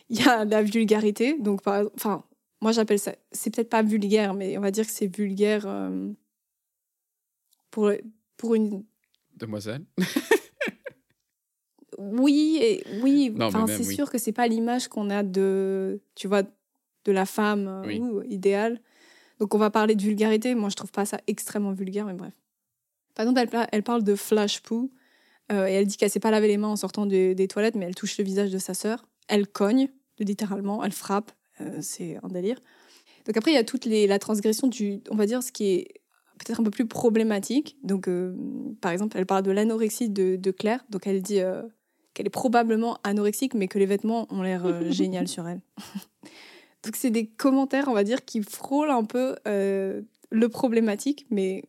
[0.09, 1.38] Il y a la vulgarité.
[1.38, 2.23] Donc, enfin,
[2.61, 5.67] moi j'appelle ça, c'est peut-être pas vulgaire, mais on va dire que c'est vulgaire
[7.71, 7.91] pour,
[8.38, 8.83] pour une...
[9.35, 9.83] Demoiselle
[11.97, 13.34] oui, et, oui.
[13.39, 17.67] Enfin, c'est sûr que c'est pas l'image qu'on a de, tu vois, de la femme
[17.67, 18.81] euh, idéale.
[19.39, 20.55] Donc on va parler de vulgarité.
[20.55, 22.34] Moi, je trouve pas ça extrêmement vulgaire, mais bref.
[23.13, 24.91] Par exemple, elle, elle parle de flash poo
[25.51, 27.86] euh, et elle dit qu'elle s'est pas lavé les mains en sortant des toilettes, mais
[27.86, 29.05] elle touche le visage de sa sœur.
[29.27, 31.31] Elle cogne, littéralement, elle frappe.
[31.62, 32.60] Euh, c'est un délire.
[33.25, 35.65] Donc après, il y a toute les, la transgression du, on va dire, ce qui
[35.67, 36.01] est
[36.39, 37.77] peut-être un peu plus problématique.
[37.84, 38.10] Donc,
[38.81, 40.84] par exemple, elle parle de l'anorexie de, de, Claire.
[40.89, 41.39] Donc, elle dit
[42.15, 45.62] qu'elle est probablement anorexique, mais que les vêtements ont l'air euh, génial sur elle.
[46.84, 50.01] Donc c'est des commentaires, on va dire, qui frôlent un peu euh,
[50.32, 51.63] le problématique, mais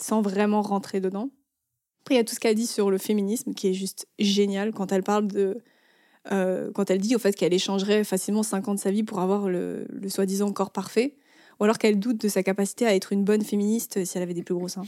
[0.00, 1.28] sans vraiment rentrer dedans.
[2.02, 4.72] Après, il y a tout ce qu'elle dit sur le féminisme, qui est juste génial
[4.72, 5.58] quand elle parle de...
[6.30, 9.20] Euh, quand elle dit au fait qu'elle échangerait facilement 5 ans de sa vie pour
[9.20, 11.16] avoir le, le soi-disant corps parfait,
[11.58, 14.34] ou alors qu'elle doute de sa capacité à être une bonne féministe si elle avait
[14.34, 14.84] des plus gros seins.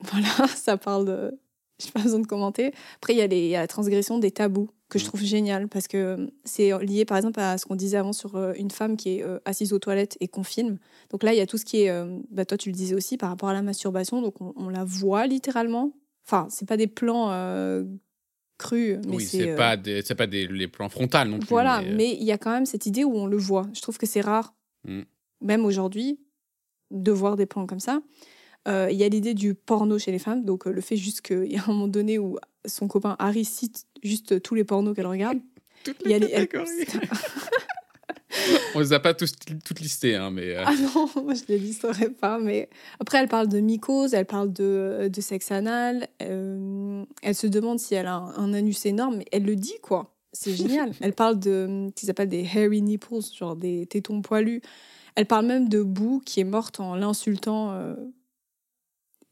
[0.00, 1.40] Voilà, ça parle de,
[1.82, 2.72] j'ai pas besoin de commenter.
[2.96, 5.08] Après, il y, a les, la transgression des tabous que je mm.
[5.08, 8.36] trouve génial parce que euh, c'est lié par exemple à ce qu'on disait avant sur
[8.36, 10.78] euh, une femme qui est euh, assise aux toilettes et qu'on filme.
[11.10, 13.16] Donc là, il y a tout ce qui est, bah, toi tu le disais aussi
[13.16, 15.92] par rapport à la masturbation, donc on, la voit littéralement.
[16.26, 17.28] Enfin, c'est pas des plans
[18.58, 21.48] crus, mais oui, c'est pas des, c'est pas des les plans frontaux non plus.
[21.48, 23.66] Voilà, mais il y a quand même cette idée où on le voit.
[23.74, 25.02] Je trouve que c'est rare, mm.
[25.42, 26.18] même aujourd'hui,
[26.90, 28.00] de voir des plans comme ça.
[28.66, 31.20] Euh, il y a l'idée du porno chez les femmes, donc euh, le fait juste
[31.20, 34.94] qu'il y a un moment donné où son copain Harry cite juste tous les pornos
[34.94, 35.38] qu'elle regarde.
[35.84, 36.68] Toutes les catégories.
[38.74, 39.32] On les a pas tous
[39.64, 40.56] toutes listées, hein, mais.
[40.56, 40.64] Euh.
[40.66, 42.38] Ah non, moi je les listerai pas.
[42.38, 46.08] Mais après, elle parle de mycose, elle parle de, de sexe anal.
[46.18, 50.12] elle se demande si elle a un, anus énorme, mais elle le dit quoi.
[50.32, 50.92] C'est génial.
[51.00, 54.60] elle parle de ce qu'ils appellent des hairy nipples, genre des tétons poilus.
[55.14, 57.72] Elle parle même de Boo qui est morte en l'insultant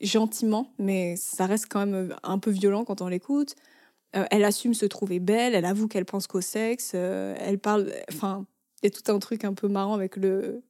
[0.04, 3.54] gentiment, mais ça reste quand même euh, un peu violent quand on l'écoute.
[4.16, 7.92] Euh, elle assume se trouver belle, elle avoue qu'elle pense qu'au sexe, euh, elle parle.
[8.12, 8.46] Enfin,
[8.82, 10.62] il y a tout un truc un peu marrant avec le,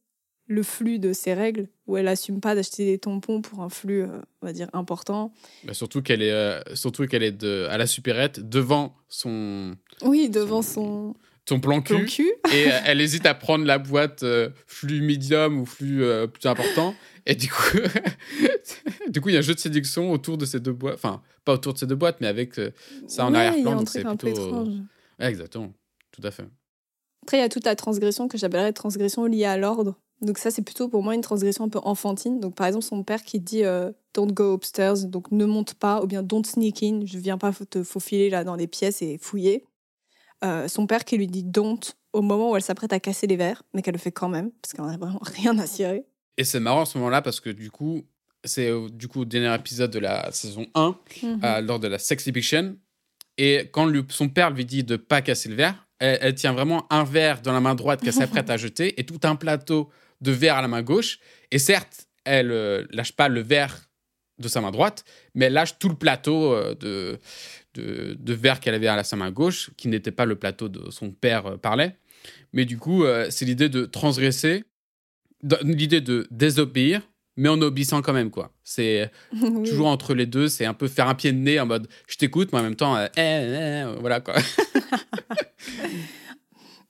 [0.47, 4.05] le flux de ses règles, où elle assume pas d'acheter des tampons pour un flux,
[4.41, 5.33] on va dire, important.
[5.65, 9.75] Bah, surtout qu'elle est, surtout qu'elle est de, à la supérette, devant son.
[10.03, 11.15] Oui, devant son.
[11.47, 14.25] son plan cul, et elle hésite à prendre la boîte
[14.67, 16.95] flux médium ou flux plus important
[17.27, 17.79] et du coup,
[19.15, 20.97] du coup, il y a un jeu de séduction autour de ces deux boîtes.
[20.97, 22.73] Enfin, pas autour de ces deux boîtes, mais avec euh,
[23.07, 23.77] ça en arrière-plan.
[23.77, 24.67] Donc c'est plutôt.
[25.21, 25.73] exactement,
[26.11, 26.45] tout à fait.
[27.23, 29.95] Après, il y a toute la transgression que j'appellerais transgression liée à l'ordre.
[30.21, 32.41] Donc ça, c'est plutôt pour moi une transgression un peu enfantine.
[32.41, 36.03] Donc par exemple, son père qui dit euh, don't go upstairs, donc ne monte pas,
[36.03, 39.17] ou bien don't sneak in, je viens pas te faufiler là dans les pièces et
[39.19, 39.65] fouiller.
[40.45, 41.79] Euh, son père qui lui dit don't
[42.13, 44.51] au moment où elle s'apprête à casser les verres, mais qu'elle le fait quand même,
[44.61, 46.05] parce qu'elle n'a vraiment rien à cirer.
[46.37, 48.03] Et c'est marrant à ce moment-là parce que du coup,
[48.45, 51.41] c'est du coup au dernier épisode de la saison 1, mhm.
[51.43, 52.77] euh, lors de la Sex Eviction.
[53.37, 57.05] Et quand son père lui dit de pas casser le verre, elle, tient vraiment un
[57.05, 60.57] verre dans la main droite qu'elle s'apprête à jeter et tout un plateau de verre
[60.57, 61.19] à la main gauche.
[61.51, 63.91] Et certes, elle euh, lâche pas le verre
[64.39, 65.05] de sa main droite,
[65.35, 67.19] mais elle lâche tout le plateau euh, de,
[67.75, 70.91] de, de verre qu'elle avait à sa main gauche, qui n'était pas le plateau de
[70.91, 71.97] son père parlait.
[72.53, 74.65] Mais du coup, c'est l'idée de transgresser
[75.63, 77.03] l'idée de désobéir
[77.37, 78.53] mais en obéissant quand même, quoi.
[78.63, 79.69] C'est Oui.
[79.69, 82.17] toujours entre les deux, c'est un peu faire un pied de nez en mode je
[82.17, 84.35] t'écoute, mais en même temps, euh, eh, eh, eh, voilà quoi.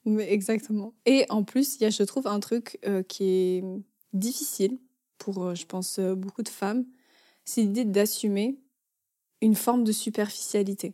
[0.05, 0.93] Mais exactement.
[1.05, 3.63] Et en plus, il y a, je trouve, un truc euh, qui est
[4.13, 4.77] difficile
[5.17, 6.85] pour, euh, je pense, euh, beaucoup de femmes,
[7.43, 8.59] c'est l'idée d'assumer
[9.41, 10.93] une forme de superficialité.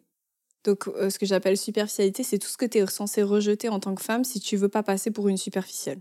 [0.63, 3.79] Donc, euh, ce que j'appelle superficialité, c'est tout ce que tu es censé rejeter en
[3.79, 5.99] tant que femme si tu veux pas passer pour une superficielle,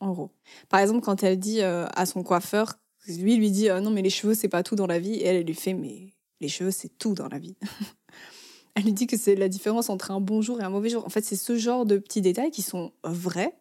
[0.00, 0.30] en gros.
[0.68, 2.74] Par exemple, quand elle dit euh, à son coiffeur,
[3.08, 5.24] lui lui dit euh, non mais les cheveux c'est pas tout dans la vie, et
[5.24, 7.56] elle, elle lui fait mais les cheveux c'est tout dans la vie.
[8.78, 11.02] Elle lui dit que c'est la différence entre un bon jour et un mauvais jour.
[11.06, 13.54] En fait, c'est ce genre de petits détails qui sont vrais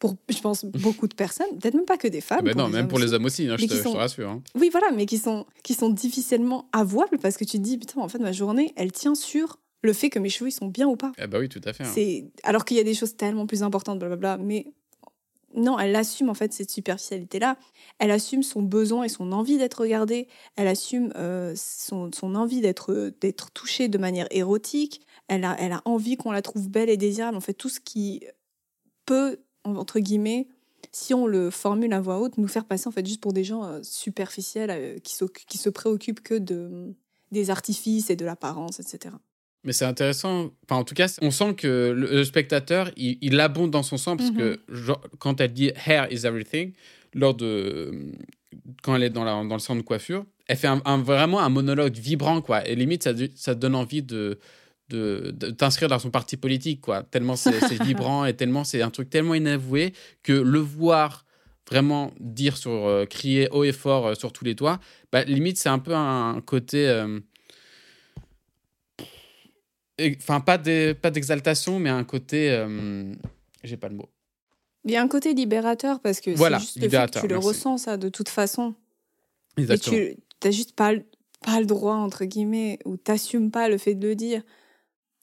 [0.00, 1.46] pour, je pense, beaucoup de personnes.
[1.60, 2.40] Peut-être même pas que des femmes.
[2.40, 4.28] Ah bah non, même pour les hommes aussi, hein, je, Mais te, je rassure.
[4.28, 4.42] hein.
[4.56, 8.00] Oui, voilà, mais qui sont, qui sont difficilement avouables parce que tu te dis, putain,
[8.00, 10.88] en fait, ma journée, elle tient sur le fait que mes cheveux, ils sont bien
[10.88, 11.12] ou pas.
[11.18, 11.84] Ah bah oui, tout à fait.
[11.84, 11.92] hein.
[11.94, 14.38] C'est Alors qu'il y a des choses tellement plus importantes, blablabla.
[14.38, 14.66] Mais
[15.54, 17.56] non, elle assume en fait cette superficialité-là.
[17.98, 20.28] Elle assume son besoin et son envie d'être regardée.
[20.56, 25.00] Elle assume euh, son, son envie d'être d'être touchée de manière érotique.
[25.28, 27.36] Elle a, elle a envie qu'on la trouve belle et désirable.
[27.36, 28.24] En fait, tout ce qui
[29.06, 30.48] peut, entre guillemets,
[30.92, 33.44] si on le formule à voix haute, nous faire passer en fait juste pour des
[33.44, 36.94] gens euh, superficiels euh, qui, qui se préoccupent que de,
[37.32, 39.14] des artifices et de l'apparence, etc.
[39.66, 40.50] Mais c'est intéressant.
[40.64, 43.96] Enfin, en tout cas, on sent que le, le spectateur, il, il abonde dans son
[43.98, 46.72] sang parce que genre, quand elle dit hair is everything,
[47.12, 48.12] lors de
[48.82, 51.40] quand elle est dans, la, dans le centre de coiffure, elle fait un, un- vraiment
[51.40, 52.66] un monologue vibrant, quoi.
[52.66, 54.38] Et limite, ça, ça donne envie de,
[54.88, 57.02] de, de t'inscrire dans son parti politique, quoi.
[57.02, 61.24] Tellement c'est vibrant et tellement c'est un truc tellement inavoué que le voir
[61.68, 64.78] vraiment dire sur euh, crier haut et fort euh, sur tous les toits,
[65.10, 67.18] bah, limite c'est un peu un côté euh,
[70.00, 72.50] Enfin, pas de- pas d'exaltation, mais un côté.
[72.50, 73.12] euh,
[73.64, 74.08] J'ai pas le mot.
[74.84, 77.26] Il y a un côté libérateur parce que Voilà, c'est juste le fait que tu
[77.28, 77.48] le merci.
[77.48, 78.74] ressens ça de toute façon.
[79.56, 79.96] Exactement.
[79.96, 81.04] Et tu n'as juste pas, le-
[81.40, 84.42] pas le droit, entre guillemets, ou t'assumes pas le fait de le dire.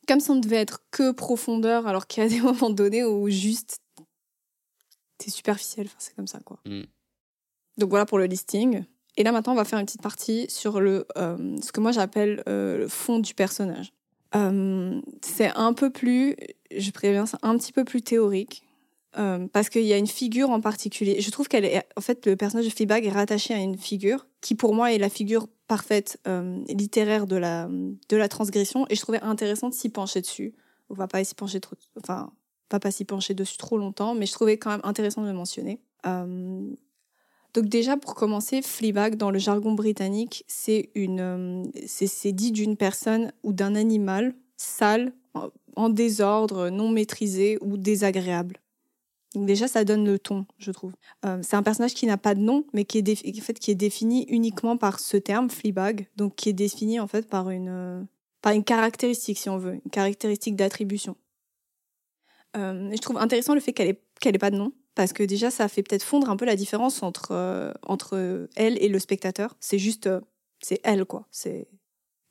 [0.07, 3.29] Comme si on devait être que profondeur, alors qu'il y a des moments donnés où
[3.29, 3.79] juste
[5.17, 5.86] t'es superficiel.
[5.86, 6.59] Enfin, c'est comme ça, quoi.
[6.65, 6.81] Mm.
[7.77, 8.83] Donc voilà pour le listing.
[9.15, 11.91] Et là, maintenant, on va faire une petite partie sur le, euh, ce que moi
[11.91, 13.93] j'appelle euh, le fond du personnage.
[14.35, 16.35] Euh, c'est un peu plus,
[16.75, 18.63] je préviens, c'est un petit peu plus théorique.
[19.17, 21.21] euh, parce qu'il y a une figure en particulier.
[21.21, 24.25] Je trouve qu'elle est, en fait, le personnage de Fleabag est rattaché à une figure
[24.41, 28.85] qui, pour moi, est la figure parfaite euh, littéraire de la, de la transgression.
[28.89, 30.53] Et je trouvais intéressant de s'y pencher dessus.
[30.89, 31.59] On va pas s'y pencher
[32.01, 32.31] enfin,
[32.71, 35.33] va pas s'y pencher dessus trop longtemps, mais je trouvais quand même intéressant de le
[35.33, 35.79] mentionner.
[37.53, 42.75] Donc déjà, pour commencer, Fleabag, dans le jargon britannique, c'est une, euh, c'est dit d'une
[42.77, 45.13] personne ou d'un animal sale,
[45.75, 48.57] en- désordre, non maîtrisé ou désagréable.
[49.33, 50.93] Donc déjà, ça donne le ton, je trouve.
[51.25, 54.25] Euh, c'est un personnage qui n'a pas de nom, mais qui est, qui est défini
[54.29, 58.03] uniquement par ce terme, Fleabag, donc qui est défini en fait par une, euh,
[58.41, 61.15] par une caractéristique, si on veut, une caractéristique d'attribution.
[62.55, 65.51] Je trouve intéressant le fait qu'elle ait, qu'elle ait pas de nom, parce que déjà,
[65.51, 69.56] ça fait peut-être fondre un peu la différence entre, euh, entre elle et le spectateur.
[69.60, 70.21] C'est juste, euh,
[70.62, 71.27] c'est elle, quoi.
[71.32, 71.67] C'est,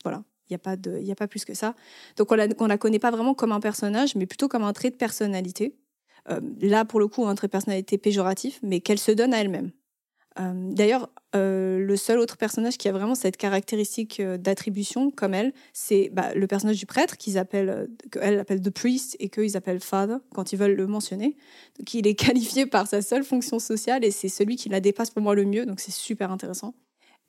[0.05, 0.25] voilà.
[0.49, 1.75] Il n'y a, pas de- il a pas plus que ça.
[2.17, 4.91] Donc, on la, la connaît pas vraiment comme un personnage, mais plutôt comme un trait
[4.91, 5.77] de personnalité.
[6.31, 9.41] Euh, là, pour le coup, un trait de personnalité péjoratif, mais qu'elle se donne à
[9.41, 9.73] elle-même.
[10.39, 15.35] Euh, D'ailleurs, euh, le seul autre personnage qui a vraiment cette caractéristique euh, d'attribution, comme
[15.35, 19.57] elle, c'est bah, le personnage du prêtre qu'ils appellent, qu'elle appelle The Priest et qu'ils
[19.57, 21.37] appellent Father quand ils veulent le mentionner.
[21.79, 25.11] Donc, il est qualifié par sa seule fonction sociale et c'est celui qui la dépasse
[25.11, 26.75] pour moi le mieux, donc c'est super intéressant.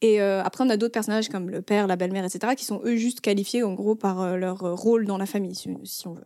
[0.01, 2.97] Et après, on a d'autres personnages comme le père, la belle-mère, etc., qui sont eux
[2.97, 5.69] juste qualifiés en gros par leur rôle dans la famille, si
[6.07, 6.25] on veut.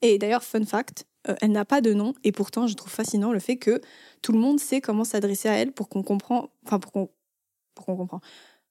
[0.00, 3.32] Et d'ailleurs, fun fact, euh, elle n'a pas de nom et pourtant, je trouve fascinant
[3.32, 3.80] le fait que
[4.22, 7.10] tout le monde sait comment s'adresser à elle pour qu'on comprend, enfin pour qu'on,
[7.74, 8.20] pour qu'on comprend,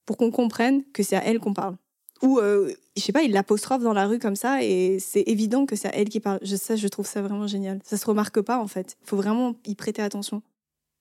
[0.05, 1.75] pour qu'on comprenne que c'est à elle qu'on parle.
[2.21, 5.65] Ou euh, je sais pas, il l'apostrophe dans la rue comme ça et c'est évident
[5.65, 6.39] que c'est à elle qui parle.
[6.41, 7.79] Je sais, je trouve ça vraiment génial.
[7.85, 8.97] Ça se remarque pas en fait.
[9.03, 10.41] Il faut vraiment y prêter attention.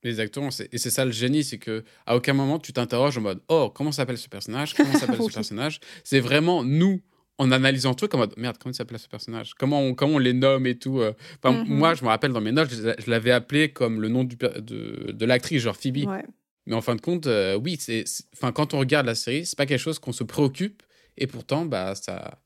[0.04, 0.52] Exactement.
[0.52, 3.42] c'est- Et c'est ça le génie, c'est que à aucun moment tu t'interroges en mode
[3.48, 4.74] Oh, comment s'appelle ce personnage?
[4.74, 5.26] Comment s'appelle Oui.
[5.28, 5.80] ce personnage?
[6.04, 7.00] C'est vraiment nous
[7.38, 9.54] en analysant le truc en mode Merde, comment il s'appelle ce personnage?
[9.54, 11.00] Comment on, comment on les nomme et tout.
[11.00, 11.12] euh.
[11.44, 11.64] Mhm.
[11.68, 14.36] Moi, je me rappelle dans mes notes, je, je l'avais appelé comme le nom du,
[14.36, 16.08] de, de l'actrice, genre Phoebe.
[16.08, 16.24] Ouais.
[16.66, 19.56] Mais en fin de compte, euh, oui, c'est, enfin, quand on regarde la série, c'est
[19.56, 20.82] pas quelque chose qu'on se préoccupe.
[21.16, 22.38] Et pourtant, bah, ça,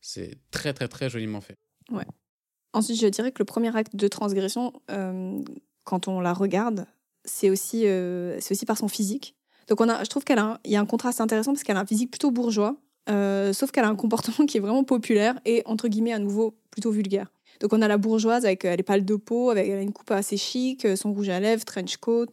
[0.00, 1.56] c'est très, très, très joliment fait.
[2.72, 5.42] Ensuite, je dirais que le premier acte de transgression, euh,
[5.84, 6.86] quand on la regarde,
[7.24, 9.34] c'est aussi, euh, c'est aussi par son physique.
[9.68, 11.86] Donc, on a, je trouve qu'il y a un contraste intéressant parce qu'elle a un
[11.86, 12.76] physique plutôt bourgeois,
[13.08, 16.54] euh, sauf qu'elle a un comportement qui est vraiment populaire et, entre guillemets, à nouveau,
[16.70, 17.32] plutôt vulgaire.
[17.60, 19.92] Donc, on a la bourgeoise avec euh, les pâles de peau, avec elle a une
[19.92, 22.26] coupe assez chic, euh, son rouge à lèvres, trench coat.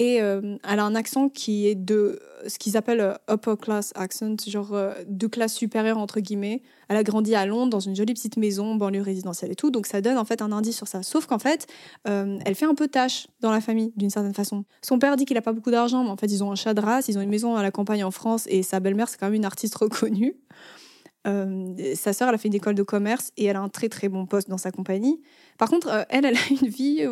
[0.00, 3.92] Et euh, elle a un accent qui est de ce qu'ils appellent euh, upper class
[3.94, 6.62] accent, genre euh, de classe supérieure entre guillemets.
[6.88, 9.86] Elle a grandi à Londres dans une jolie petite maison, banlieue résidentielle et tout, donc
[9.86, 11.02] ça donne en fait un indice sur ça.
[11.02, 11.66] Sauf qu'en fait,
[12.06, 14.64] elle fait un peu tâche dans la famille d'une certaine façon.
[14.80, 16.72] Son père dit qu'il a pas beaucoup d'argent, mais en fait ils ont un chat
[16.72, 19.18] de race, ils ont une maison à la campagne en France et sa belle-mère c'est
[19.18, 20.34] quand même une artiste reconnue.
[21.26, 24.08] sa sœur, elle a fait une école de commerce et elle a un très très
[24.08, 25.20] bon poste dans sa compagnie.
[25.58, 27.06] Par contre, elle, elle a une vie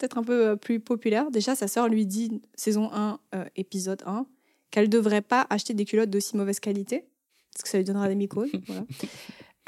[0.00, 1.30] peut-être un peu plus populaire.
[1.30, 3.20] Déjà, sa sœur lui dit, saison 1,
[3.56, 4.26] épisode 1,
[4.70, 7.06] qu'elle ne devrait pas acheter des culottes d'aussi mauvaise qualité,
[7.52, 8.50] parce que ça lui donnera des mycoses.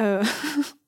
[0.01, 0.25] Euh,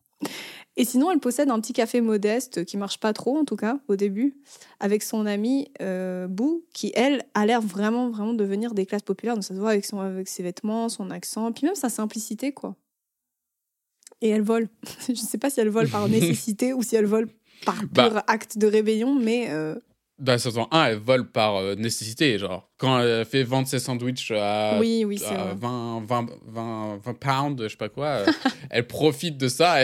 [0.76, 3.78] et sinon, elle possède un petit café modeste qui marche pas trop, en tout cas,
[3.86, 4.34] au début,
[4.80, 9.02] avec son amie euh, Boo, qui, elle, a l'air vraiment, vraiment de venir des classes
[9.02, 9.34] populaires.
[9.34, 12.52] Donc, ça se voit avec, son, avec ses vêtements, son accent, puis même sa simplicité,
[12.52, 12.74] quoi.
[14.20, 14.68] Et elle vole.
[15.06, 17.28] Je ne sais pas si elle vole par nécessité ou si elle vole
[17.64, 19.48] par bah acte de rébellion, mais...
[19.50, 19.76] Euh,
[20.18, 22.38] dans la saison 1, elle vole par euh, nécessité.
[22.38, 27.62] Genre, quand elle fait vendre ses sandwichs à, oui, oui, 20, 20, 20, 20, pounds,
[27.62, 28.26] je sais pas quoi, euh,
[28.70, 29.82] elle profite de ça.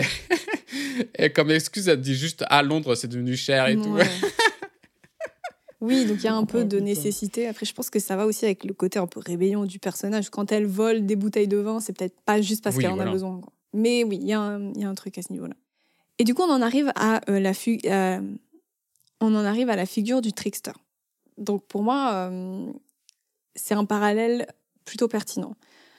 [1.17, 3.97] Et, comme excuse, elle dit juste à Londres, c'est devenu cher et tout.
[5.81, 7.47] oui, donc il y a un peu de nécessité.
[7.47, 10.29] Après, je pense que ça va aussi avec le côté un peu rébellion du personnage.
[10.29, 13.11] Quand elle vole des bouteilles de vin, c'est peut-être pas juste parce qu'elle en a
[13.11, 13.41] besoin.
[13.73, 15.55] Mais oui, il y a un truc à ce niveau-là.
[16.21, 17.89] Et du coup, on en arrive à euh, la fugue
[19.21, 20.73] on en arrive à la figure du trickster.
[21.39, 22.71] Donc pour moi, euh,
[23.55, 24.45] c'est un parallèle
[24.85, 25.55] plutôt pertinent.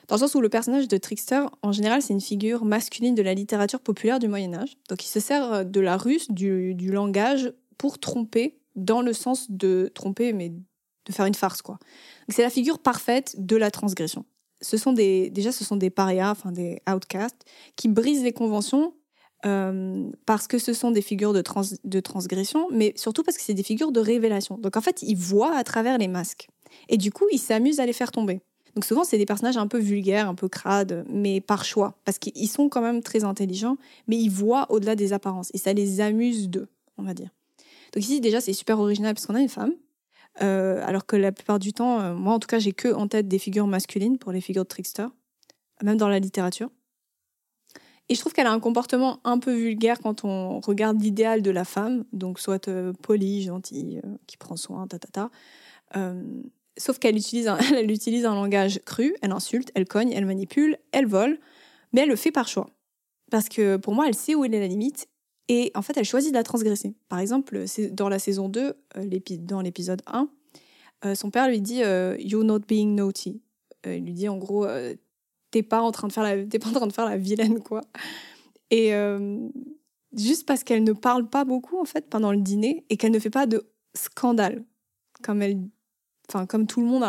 [0.06, 3.22] Dans le sens où le personnage de trickster, en général, c'est une figure masculine de
[3.22, 4.76] la littérature populaire du Moyen Âge.
[4.88, 9.90] Donc il se sert de la ruse, du, langage, pour tromper, dans le sens de
[9.92, 11.80] tromper, mais de faire une farce, quoi.
[12.28, 14.24] C'est la figure parfaite de la transgression.
[14.60, 18.94] Ce sont déjà, ce sont des parias, enfin des outcasts, qui brisent les conventions
[19.44, 23.62] euh, parce que ce sont des figures de, transgression, mais surtout parce que c'est des
[23.62, 24.56] figures de révélation.
[24.58, 26.48] Donc en fait, ils voient à travers les masques.
[26.88, 28.40] Et du coup, ils s'amusent à les faire tomber.
[28.74, 32.18] Donc souvent, c'est des personnages un peu vulgaires, un peu crades, mais par choix, parce
[32.18, 33.76] qu'ils sont quand même très intelligents,
[34.06, 37.28] mais ils voient au-delà des apparences, et ça les amuse d'eux, on va dire.
[37.92, 39.74] Donc ici, déjà, c'est super original, parce qu'on a une femme,
[40.40, 43.08] euh, alors que la plupart du temps, euh, moi en tout cas, j'ai que en
[43.08, 45.06] tête des figures masculines pour les figures de trickster,
[45.82, 46.70] même dans la littérature.
[48.08, 51.50] Et je trouve qu'elle a un comportement un peu vulgaire quand on regarde l'idéal de
[51.50, 55.30] la femme, donc soit euh, polie, gentille, euh, qui prend soin, ta ta ta.
[55.96, 56.22] Euh,
[56.76, 60.78] sauf qu'elle utilise, un, elle utilise un langage cru, elle insulte, elle cogne, elle manipule,
[60.90, 61.38] elle vole,
[61.92, 62.68] mais elle le fait par choix.
[63.30, 65.08] Parce que pour moi, elle sait où est la limite
[65.48, 66.94] et en fait, elle choisit de la transgresser.
[67.08, 68.74] Par exemple, dans la saison 2,
[69.38, 71.80] dans l'épisode 1, son père lui dit
[72.18, 73.40] You're not being naughty.
[73.86, 74.66] il lui dit en gros
[75.52, 77.82] t'es pas en train de faire la pas en train de faire la vilaine quoi
[78.70, 79.38] et euh,
[80.16, 83.20] juste parce qu'elle ne parle pas beaucoup en fait pendant le dîner et qu'elle ne
[83.20, 84.64] fait pas de scandale
[85.22, 85.60] comme elle
[86.28, 87.04] enfin comme tout le monde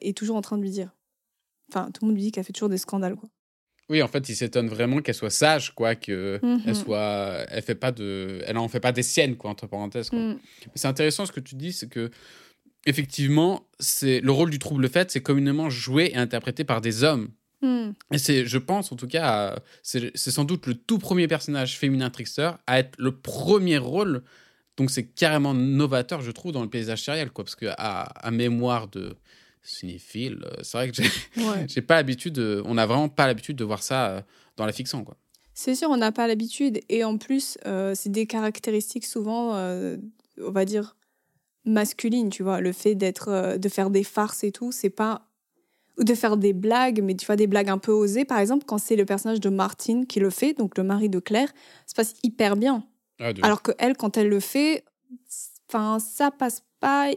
[0.00, 0.90] est toujours en train de lui dire
[1.70, 3.28] enfin tout le monde lui dit qu'elle fait toujours des scandales quoi
[3.88, 6.74] oui, en fait, il s'étonne vraiment qu'elle soit sage, quoi, que elle mhm.
[6.74, 10.10] soit, elle fait pas de, elle en fait pas des siennes, quoi, entre parenthèses.
[10.12, 10.34] Mm.
[10.74, 12.10] C'est intéressant ce que tu dis, c'est que
[12.84, 17.30] effectivement, c'est le rôle du trouble fait, c'est communément joué et interprété par des hommes.
[17.66, 17.92] Hmm.
[18.12, 22.10] Et c'est, je pense en tout cas, c'est sans doute le tout premier personnage féminin
[22.10, 24.22] trickster à être le premier rôle.
[24.76, 27.44] Donc c'est carrément novateur, je trouve, dans le paysage sériel, quoi.
[27.44, 29.16] Parce que à, mémoire de
[29.62, 31.02] cinéphile, euh, c'est vrai que
[31.66, 34.20] j'ai pas l'habitude, on n'a vraiment pas l'habitude de voir ça euh,
[34.56, 35.16] dans la fiction, quoi.
[35.54, 36.80] C'est sûr, on n'a pas l'habitude.
[36.90, 40.96] Et en plus, euh, c'est des caractéristiques souvent, on va dire,
[41.64, 42.60] masculines, tu vois.
[42.60, 45.26] Le fait d'être, de faire des farces et tout, c'est pas
[45.98, 48.24] ou de faire des blagues, mais tu vois, des blagues un peu osées.
[48.24, 51.18] Par exemple, quand c'est le personnage de Martine qui le fait, donc le mari de
[51.18, 51.48] Claire,
[51.86, 52.84] ça passe hyper bien.
[53.20, 54.84] Ah, Alors que elle, quand elle le fait,
[55.68, 57.10] enfin, ça passe pas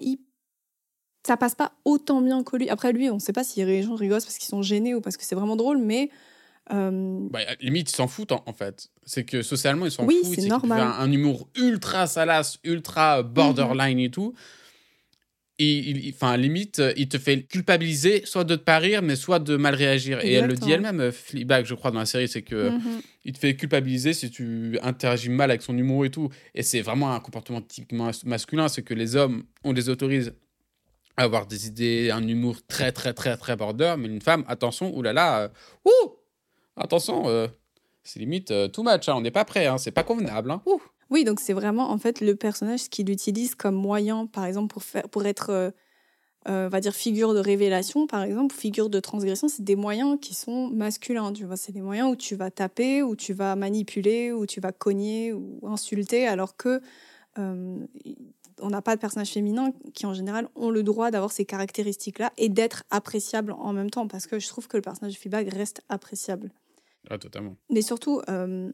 [1.28, 2.70] ça passe pas autant bien que lui.
[2.70, 5.18] Après lui, on sait pas si les gens rigolent parce qu'ils sont gênés ou parce
[5.18, 6.10] que c'est vraiment drôle, mais
[6.72, 7.28] euh...
[7.30, 8.90] Bah, limite, ils s'en foutent en, fait.
[9.04, 10.40] C'est que socialement, ils s'en oui, foutent.
[10.40, 10.82] c'est normal.
[10.82, 14.34] Un, un, humour ultra salace, ultra borderline et tout
[15.60, 19.58] il, enfin, limite, il te fait culpabiliser soit de ne pas rire, mais soit de
[19.58, 20.24] mal réagir.
[20.24, 23.02] Et elle le dit elle-même, euh, Fleabag, je crois, dans la série, c'est que mhm.
[23.26, 26.30] il te fait culpabiliser si tu interagis mal avec son humour et tout.
[26.56, 30.34] Et c'est vraiment un comportement typiquement masculin, c'est que les hommes, on les autorise
[31.18, 34.96] à avoir des idées, un humour très, très, très, très border, mais une femme, attention,
[34.96, 35.50] oulala, euh,
[35.86, 36.16] ouh,
[36.78, 37.48] attention, euh,
[38.04, 40.52] c'est limite too much, hein, on n'est pas prêt, hein, c'est pas convenable.
[40.52, 40.82] Hein, ouh.
[41.10, 44.84] Oui, donc c'est vraiment en fait le personnage qu'il utilise comme moyen, par exemple, pour,
[44.84, 45.72] faire, pour être, euh,
[46.48, 49.48] euh, va dire, figure de révélation, par exemple, figure de transgression.
[49.48, 51.58] C'est des moyens qui sont masculins, tu vois.
[51.58, 55.34] C'est des moyens où tu vas taper, où tu vas manipuler, où tu vas cogner
[55.34, 56.82] ou insulter, alors que
[57.38, 57.78] euh,
[58.62, 62.32] on n'a pas de personnages féminins qui, en général, ont le droit d'avoir ces caractéristiques-là
[62.38, 65.50] et d'être appréciables en même temps, parce que je trouve que le personnage de Fleabag
[65.50, 66.52] reste appréciable.
[67.10, 67.56] Ah, totalement.
[67.70, 68.72] Mais surtout, euh,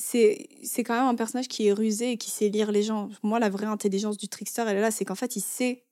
[0.00, 0.48] c'est
[0.78, 3.10] quand même un personnage qui est rusé et qui sait lire les gens.
[3.22, 5.84] Moi, la vraie intelligence du trickster, elle est là, c'est qu'en fait, il sait,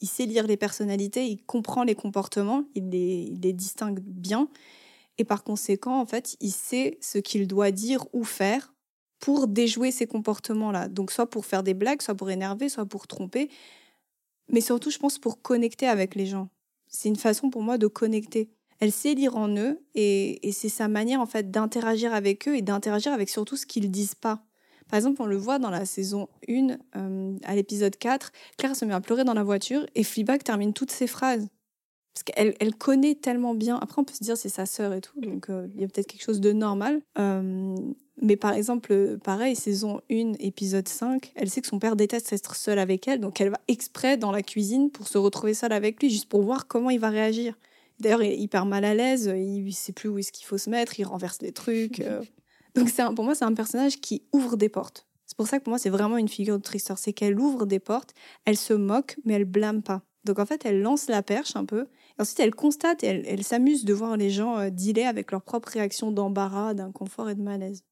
[0.00, 4.48] il sait lire les personnalités, il comprend les comportements, il les, il les distingue bien.
[5.18, 8.72] Et par conséquent, en fait, il sait ce qu'il doit dire ou faire
[9.18, 10.88] pour déjouer ces comportements-là.
[10.88, 13.50] Donc, soit pour faire des blagues, soit pour énerver, soit pour tromper.
[14.48, 16.48] Mais surtout, je pense, pour connecter avec les gens.
[16.88, 18.50] C'est une façon pour moi de connecter.
[18.82, 22.62] Elle sait lire en eux et, c'est sa manière, en fait, d'interagir avec eux et
[22.62, 24.42] d'interagir avec surtout ce qu'ils disent pas.
[24.88, 28.84] Par exemple, on le voit dans la saison 1, euh, à l'épisode 4, Claire se
[28.84, 31.46] met à pleurer dans la voiture et Fleabag termine toutes ses phrases.
[32.12, 33.78] Parce qu'elle elle connaît tellement bien.
[33.80, 35.86] Après, on peut se dire c'est sa sœur et tout, donc euh, il y a
[35.86, 37.02] peut-être quelque chose de normal.
[37.20, 37.76] Euh,
[38.20, 42.56] mais par exemple, pareil, saison 1, épisode 5, elle sait que son père déteste être
[42.56, 46.02] seul avec elle, donc elle va exprès dans la cuisine pour se retrouver seule avec
[46.02, 47.54] lui, juste pour voir comment il va réagir.
[48.00, 50.58] D'ailleurs, il est hyper mal à l'aise, il ne sait plus où est-ce qu'il faut
[50.58, 52.00] se mettre, il renverse les trucs.
[52.00, 52.22] Euh.
[52.74, 55.06] Donc un, pour moi, c'est un personnage qui ouvre des portes.
[55.26, 56.98] C'est pour ça que pour moi, c'est vraiment une figure de Tristor.
[56.98, 58.12] C'est qu'elle ouvre des portes,
[58.44, 60.02] elle se moque, mais elle blâme pas.
[60.24, 61.86] Donc en fait, elle lance la perche un peu,
[62.18, 65.70] ensuite, elle constate et elle, s'amuse de voir les gens euh, dealer avec leurs propres
[65.70, 67.82] réactions d'embarras, d'inconfort et de malaise.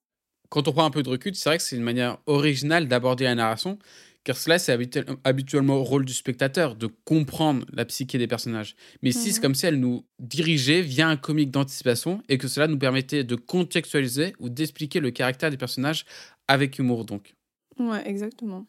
[0.49, 3.25] Quand on prend un peu de recul, c'est vrai que c'est une manière originale d'aborder
[3.25, 3.79] la narration,
[4.25, 4.77] car cela, c'est
[5.25, 8.77] habituellement au rôle du spectateur de comprendre la psyché des personnages.
[9.03, 9.43] Mais si c'est mhm.
[9.43, 13.35] comme si elle nous dirigeait via un comique d'anticipation et que cela nous permettait de
[13.35, 16.05] contextualiser ou d'expliquer le caractère des personnages
[16.49, 17.35] avec humour, donc.
[17.79, 18.67] Ouais, exactement.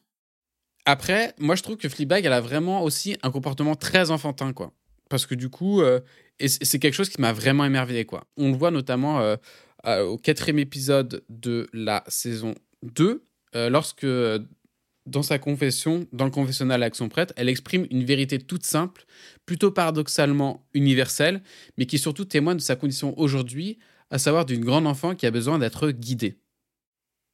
[0.85, 4.73] Après, moi, je trouve que Fleabag, elle a vraiment aussi un comportement très enfantin, quoi
[5.11, 5.99] parce que du coup, euh,
[6.39, 8.05] c'est quelque chose qui m'a vraiment émerveillé.
[8.05, 8.23] Quoi.
[8.37, 9.35] On le voit notamment euh,
[10.03, 13.23] au quatrième épisode de la saison 2,
[13.55, 14.07] euh, lorsque,
[15.05, 19.05] dans sa confession, dans le confessionnal avec son prêtre, elle exprime une vérité toute simple,
[19.45, 21.41] plutôt paradoxalement universelle,
[21.77, 23.79] mais qui surtout témoigne de sa condition aujourd'hui,
[24.09, 26.37] à savoir d'une grande enfant qui a besoin d'être guidée.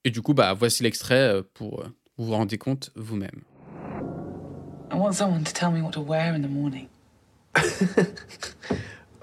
[0.03, 1.83] Et du coup, bah, voici l'extrait pour
[2.17, 3.43] vous vous rendre compte vous-même.
[4.91, 6.87] I want someone to tell me what to wear in the morning.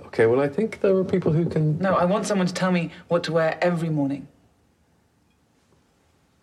[0.07, 1.79] okay, well, I think there are people who can.
[1.79, 4.29] No, I want someone to tell me what to wear every morning.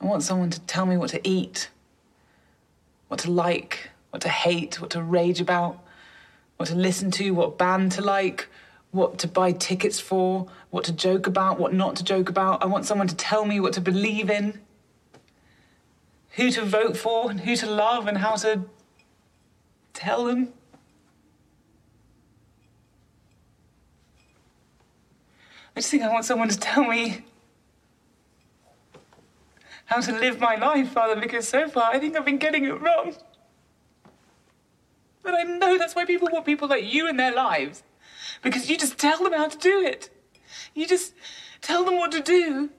[0.01, 1.69] I want someone to tell me what to eat,
[3.11, 5.77] what to like, what to hate, what to rage about,
[6.55, 8.47] what to listen to, what band to like,
[8.91, 12.63] what to buy tickets for, what to joke about, what not to joke about.
[12.63, 14.61] I want someone to tell me what to believe in,
[16.37, 18.61] who to vote for, and who to love, and how to
[19.93, 20.53] tell them.
[25.75, 27.25] I just think I want someone to tell me
[29.91, 32.81] how to live my life, Father, because so far I think I've been getting it
[32.81, 33.13] wrong.
[35.23, 37.83] But I know that's why people want people like you in their lives.
[38.41, 40.09] Because you just tell them how to do it.
[40.73, 41.13] You just
[41.61, 42.71] tell them what to do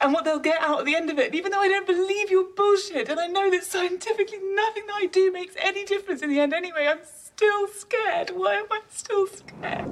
[0.00, 1.34] and what they'll get out at the end of it.
[1.34, 5.06] even though I don't believe your bullshit, and I know that scientifically nothing that I
[5.06, 8.30] do makes any difference in the end anyway, I'm still scared.
[8.34, 9.88] Why am I still scared?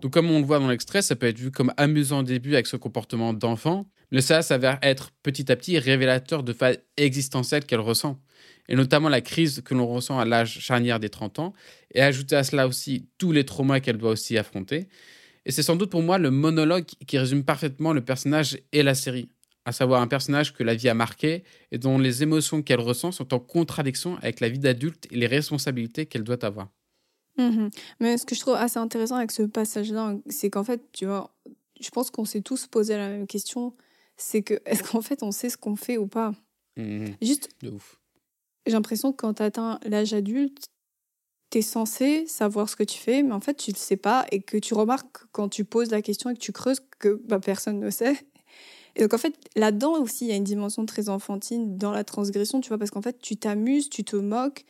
[0.00, 2.52] Donc, comme on le voit dans l'extrait, ça peut être vu comme amusant au début
[2.54, 7.64] avec ce comportement d'enfant, mais ça s'avère être petit à petit révélateur de failles existentielles
[7.64, 8.20] qu'elle ressent,
[8.68, 11.52] et notamment la crise que l'on ressent à l'âge charnière des 30 ans,
[11.92, 14.86] et ajouter à cela aussi tous les traumas qu'elle doit aussi affronter.
[15.46, 18.94] Et c'est sans doute pour moi le monologue qui résume parfaitement le personnage et la
[18.94, 19.28] série,
[19.64, 21.42] à savoir un personnage que la vie a marqué
[21.72, 25.26] et dont les émotions qu'elle ressent sont en contradiction avec la vie d'adulte et les
[25.26, 26.68] responsabilités qu'elle doit avoir.
[27.36, 31.04] Mmh Mais ce que je trouve assez intéressant avec ce passage-là, c'est qu'en fait, tu
[31.04, 31.34] vois,
[31.80, 33.74] je pense qu'on s'est tous posé la même question.
[34.16, 36.32] C'est que, est-ce qu'en fait, on sait ce qu'on fait ou pas?
[36.76, 37.50] Mmh Juste.
[37.62, 38.00] De ouf.
[38.66, 40.64] J'ai l'impression que quand tu atteins l'âge adulte,
[41.50, 43.96] tu es censé savoir ce que tu fais, mais en fait, tu ne le sais
[43.96, 47.20] pas et que tu remarques quand tu poses la question et que tu creuses que
[47.26, 48.16] bah, personne ne sait.
[48.96, 52.04] Et donc, en fait, là-dedans aussi, il y a une dimension très enfantine dans la
[52.04, 54.64] transgression, tu vois, parce qu'en fait, tu t'amuses, tu te moques,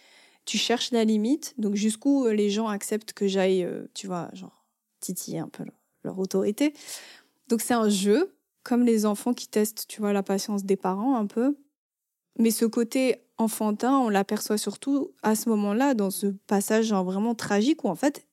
[0.45, 4.31] tu cherches la limite, donc jusqu'où euh, les gens acceptent que j'aille, euh, tu vois,
[4.33, 4.65] genre
[5.01, 5.65] titiller un peu
[6.03, 6.75] leur autorité.
[7.49, 8.35] Donc c'est un jeu,
[8.65, 11.57] comme les enfants qui testent, tu vois, la patience des parents un peu.
[12.39, 17.35] Mais ce côté enfantin, on l'aperçoit surtout à ce moment-là, dans ce passage genre vraiment
[17.35, 18.27] tragique où en fait,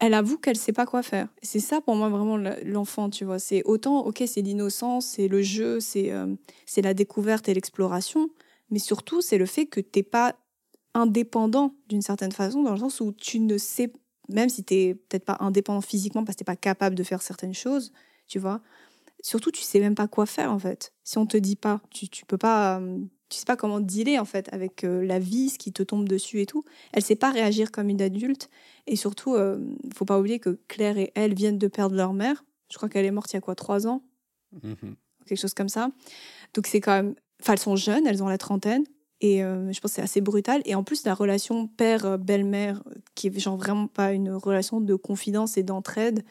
[0.00, 1.28] elle avoue qu'elle sait pas quoi faire.
[1.42, 3.38] C'est ça pour moi vraiment l'enfant, tu vois.
[3.38, 6.34] C'est autant, ok, c'est l'innocence, c'est le jeu, c'est euh,
[6.66, 8.28] c'est la découverte et l'exploration,
[8.70, 10.36] mais surtout c'est le fait que t'es pas
[10.94, 13.92] indépendant d'une certaine façon, dans le sens où tu ne sais,
[14.28, 17.02] même si tu n'es peut-être pas indépendant physiquement parce que tu n'es pas capable de
[17.02, 17.92] faire certaines choses,
[18.26, 18.62] tu vois,
[19.24, 20.92] surtout tu sais même pas quoi faire en fait.
[21.02, 22.80] Si on te dit pas, tu, tu peux pas,
[23.30, 26.06] tu sais pas comment dealer en fait avec euh, la vie, ce qui te tombe
[26.06, 26.62] dessus et tout.
[26.92, 28.50] Elle sait pas réagir comme une adulte.
[28.86, 29.58] Et surtout, euh,
[29.94, 32.44] faut pas oublier que Claire et elle viennent de perdre leur mère.
[32.70, 34.02] Je crois qu'elle est morte il y a quoi, trois ans?
[34.62, 34.94] Mhm.
[35.26, 35.88] quelque chose comme ça.
[36.52, 38.84] Donc c'est quand même, enfin elles sont jeunes, elles ont la trentaine.
[39.22, 40.60] Et euh, je pense que c'est assez brutal.
[40.66, 42.82] Et en plus, la relation père-belle-mère,
[43.14, 46.24] qui est genre vraiment pas une relation de confidence et d'entraide,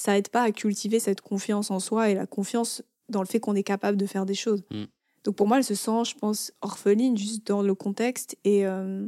[0.00, 3.40] ça aide pas à cultiver cette confiance en soi et la confiance dans le fait
[3.40, 4.62] qu'on est capable de faire des choses.
[4.70, 4.84] Mm.
[5.24, 8.36] Donc pour moi, elle se sent, je pense, orpheline juste dans le contexte.
[8.44, 9.06] Et, euh,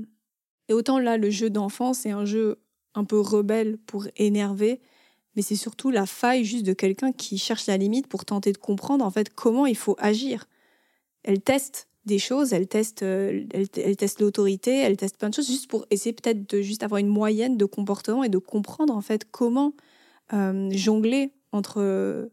[0.68, 2.58] et autant là, le jeu d'enfant, c'est un jeu
[2.94, 4.80] un peu rebelle pour énerver,
[5.36, 8.58] mais c'est surtout la faille juste de quelqu'un qui cherche la limite pour tenter de
[8.58, 10.48] comprendre en fait comment il faut agir.
[11.22, 15.34] Elle teste des choses, elle teste, euh, elle, elle teste l'autorité, elle teste plein de
[15.34, 18.94] choses juste pour essayer peut-être de juste avoir une moyenne de comportement et de comprendre
[18.94, 19.74] en fait comment
[20.32, 22.26] euh, jongler entre euh,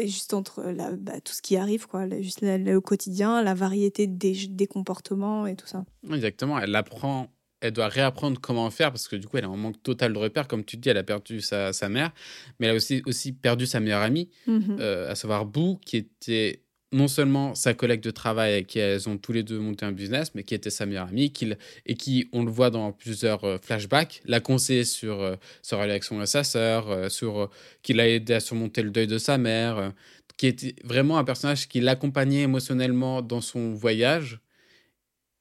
[0.00, 4.06] juste entre la- bah, tout ce qui arrive quoi, juste la- le quotidien, la variété
[4.06, 5.84] des, des comportements et tout ça.
[6.12, 9.56] Exactement, elle apprend, elle doit réapprendre comment faire parce que du coup, elle a un
[9.56, 10.48] manque total de repères.
[10.48, 12.12] Comme tu dis, elle a perdu sa, sa mère,
[12.58, 14.76] mais elle a aussi, aussi perdu sa meilleure amie, Mhm.
[14.80, 16.62] euh, à savoir Boo, qui était
[16.92, 19.92] non seulement sa collègue de travail avec qui elles ont tous les deux monté un
[19.92, 23.44] business, mais qui était sa meilleure amie, qu'il- et qui, on le voit dans plusieurs
[23.44, 27.50] euh, flashbacks, l'a conseillé sur euh, sa relation à sa sœur, euh, sur
[27.82, 29.92] qui l'a aidé à surmonter le deuil de sa mère,
[30.36, 34.40] qui était vraiment un personnage qui l'accompagnait émotionnellement dans son voyage,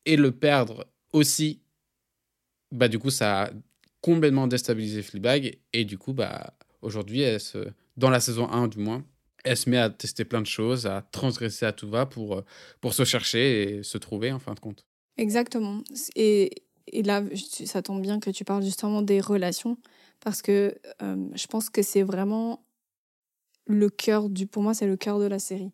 [0.06, 1.62] et le perdre aussi,
[2.72, 3.49] bah du coup, ça a
[4.02, 7.24] complètement déstabilisé Fleabag, et du coup, bah aujourd'hui,
[7.97, 9.04] dans la saison 1 du moins,
[9.44, 12.46] elle se met à tester plein de choses, à transgresser à tout va pour, euh,
[12.80, 14.86] pour se chercher et se trouver en fin de compte.
[15.18, 15.82] Exactement.
[16.16, 17.24] Et, et là,
[17.66, 19.78] ça tombe bien que tu parles justement des relations,
[20.20, 22.66] parce que euh, je pense que c'est vraiment
[23.66, 24.48] le cœur du.
[24.48, 25.72] Pour moi, c'est le cœur de la série.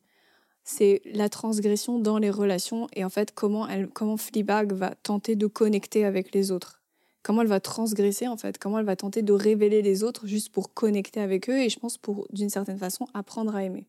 [0.64, 5.38] C'est la transgression dans les relations et en fait comment elle, comment Fleabag va tenter
[5.38, 6.77] de connecter avec les autres.
[7.28, 10.48] Comment elle va transgresser en fait, comment elle va tenter de révéler les autres juste
[10.48, 13.86] pour connecter avec eux et je pense pour d'une certaine façon apprendre à aimer.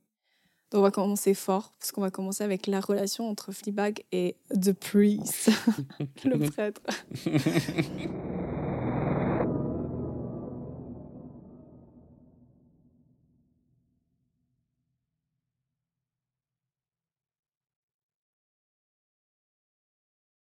[0.72, 4.34] Donc on va commencer fort parce qu'on va commencer avec la relation entre Fleabag et
[4.50, 5.52] The Priest,
[6.24, 6.80] le prêtre.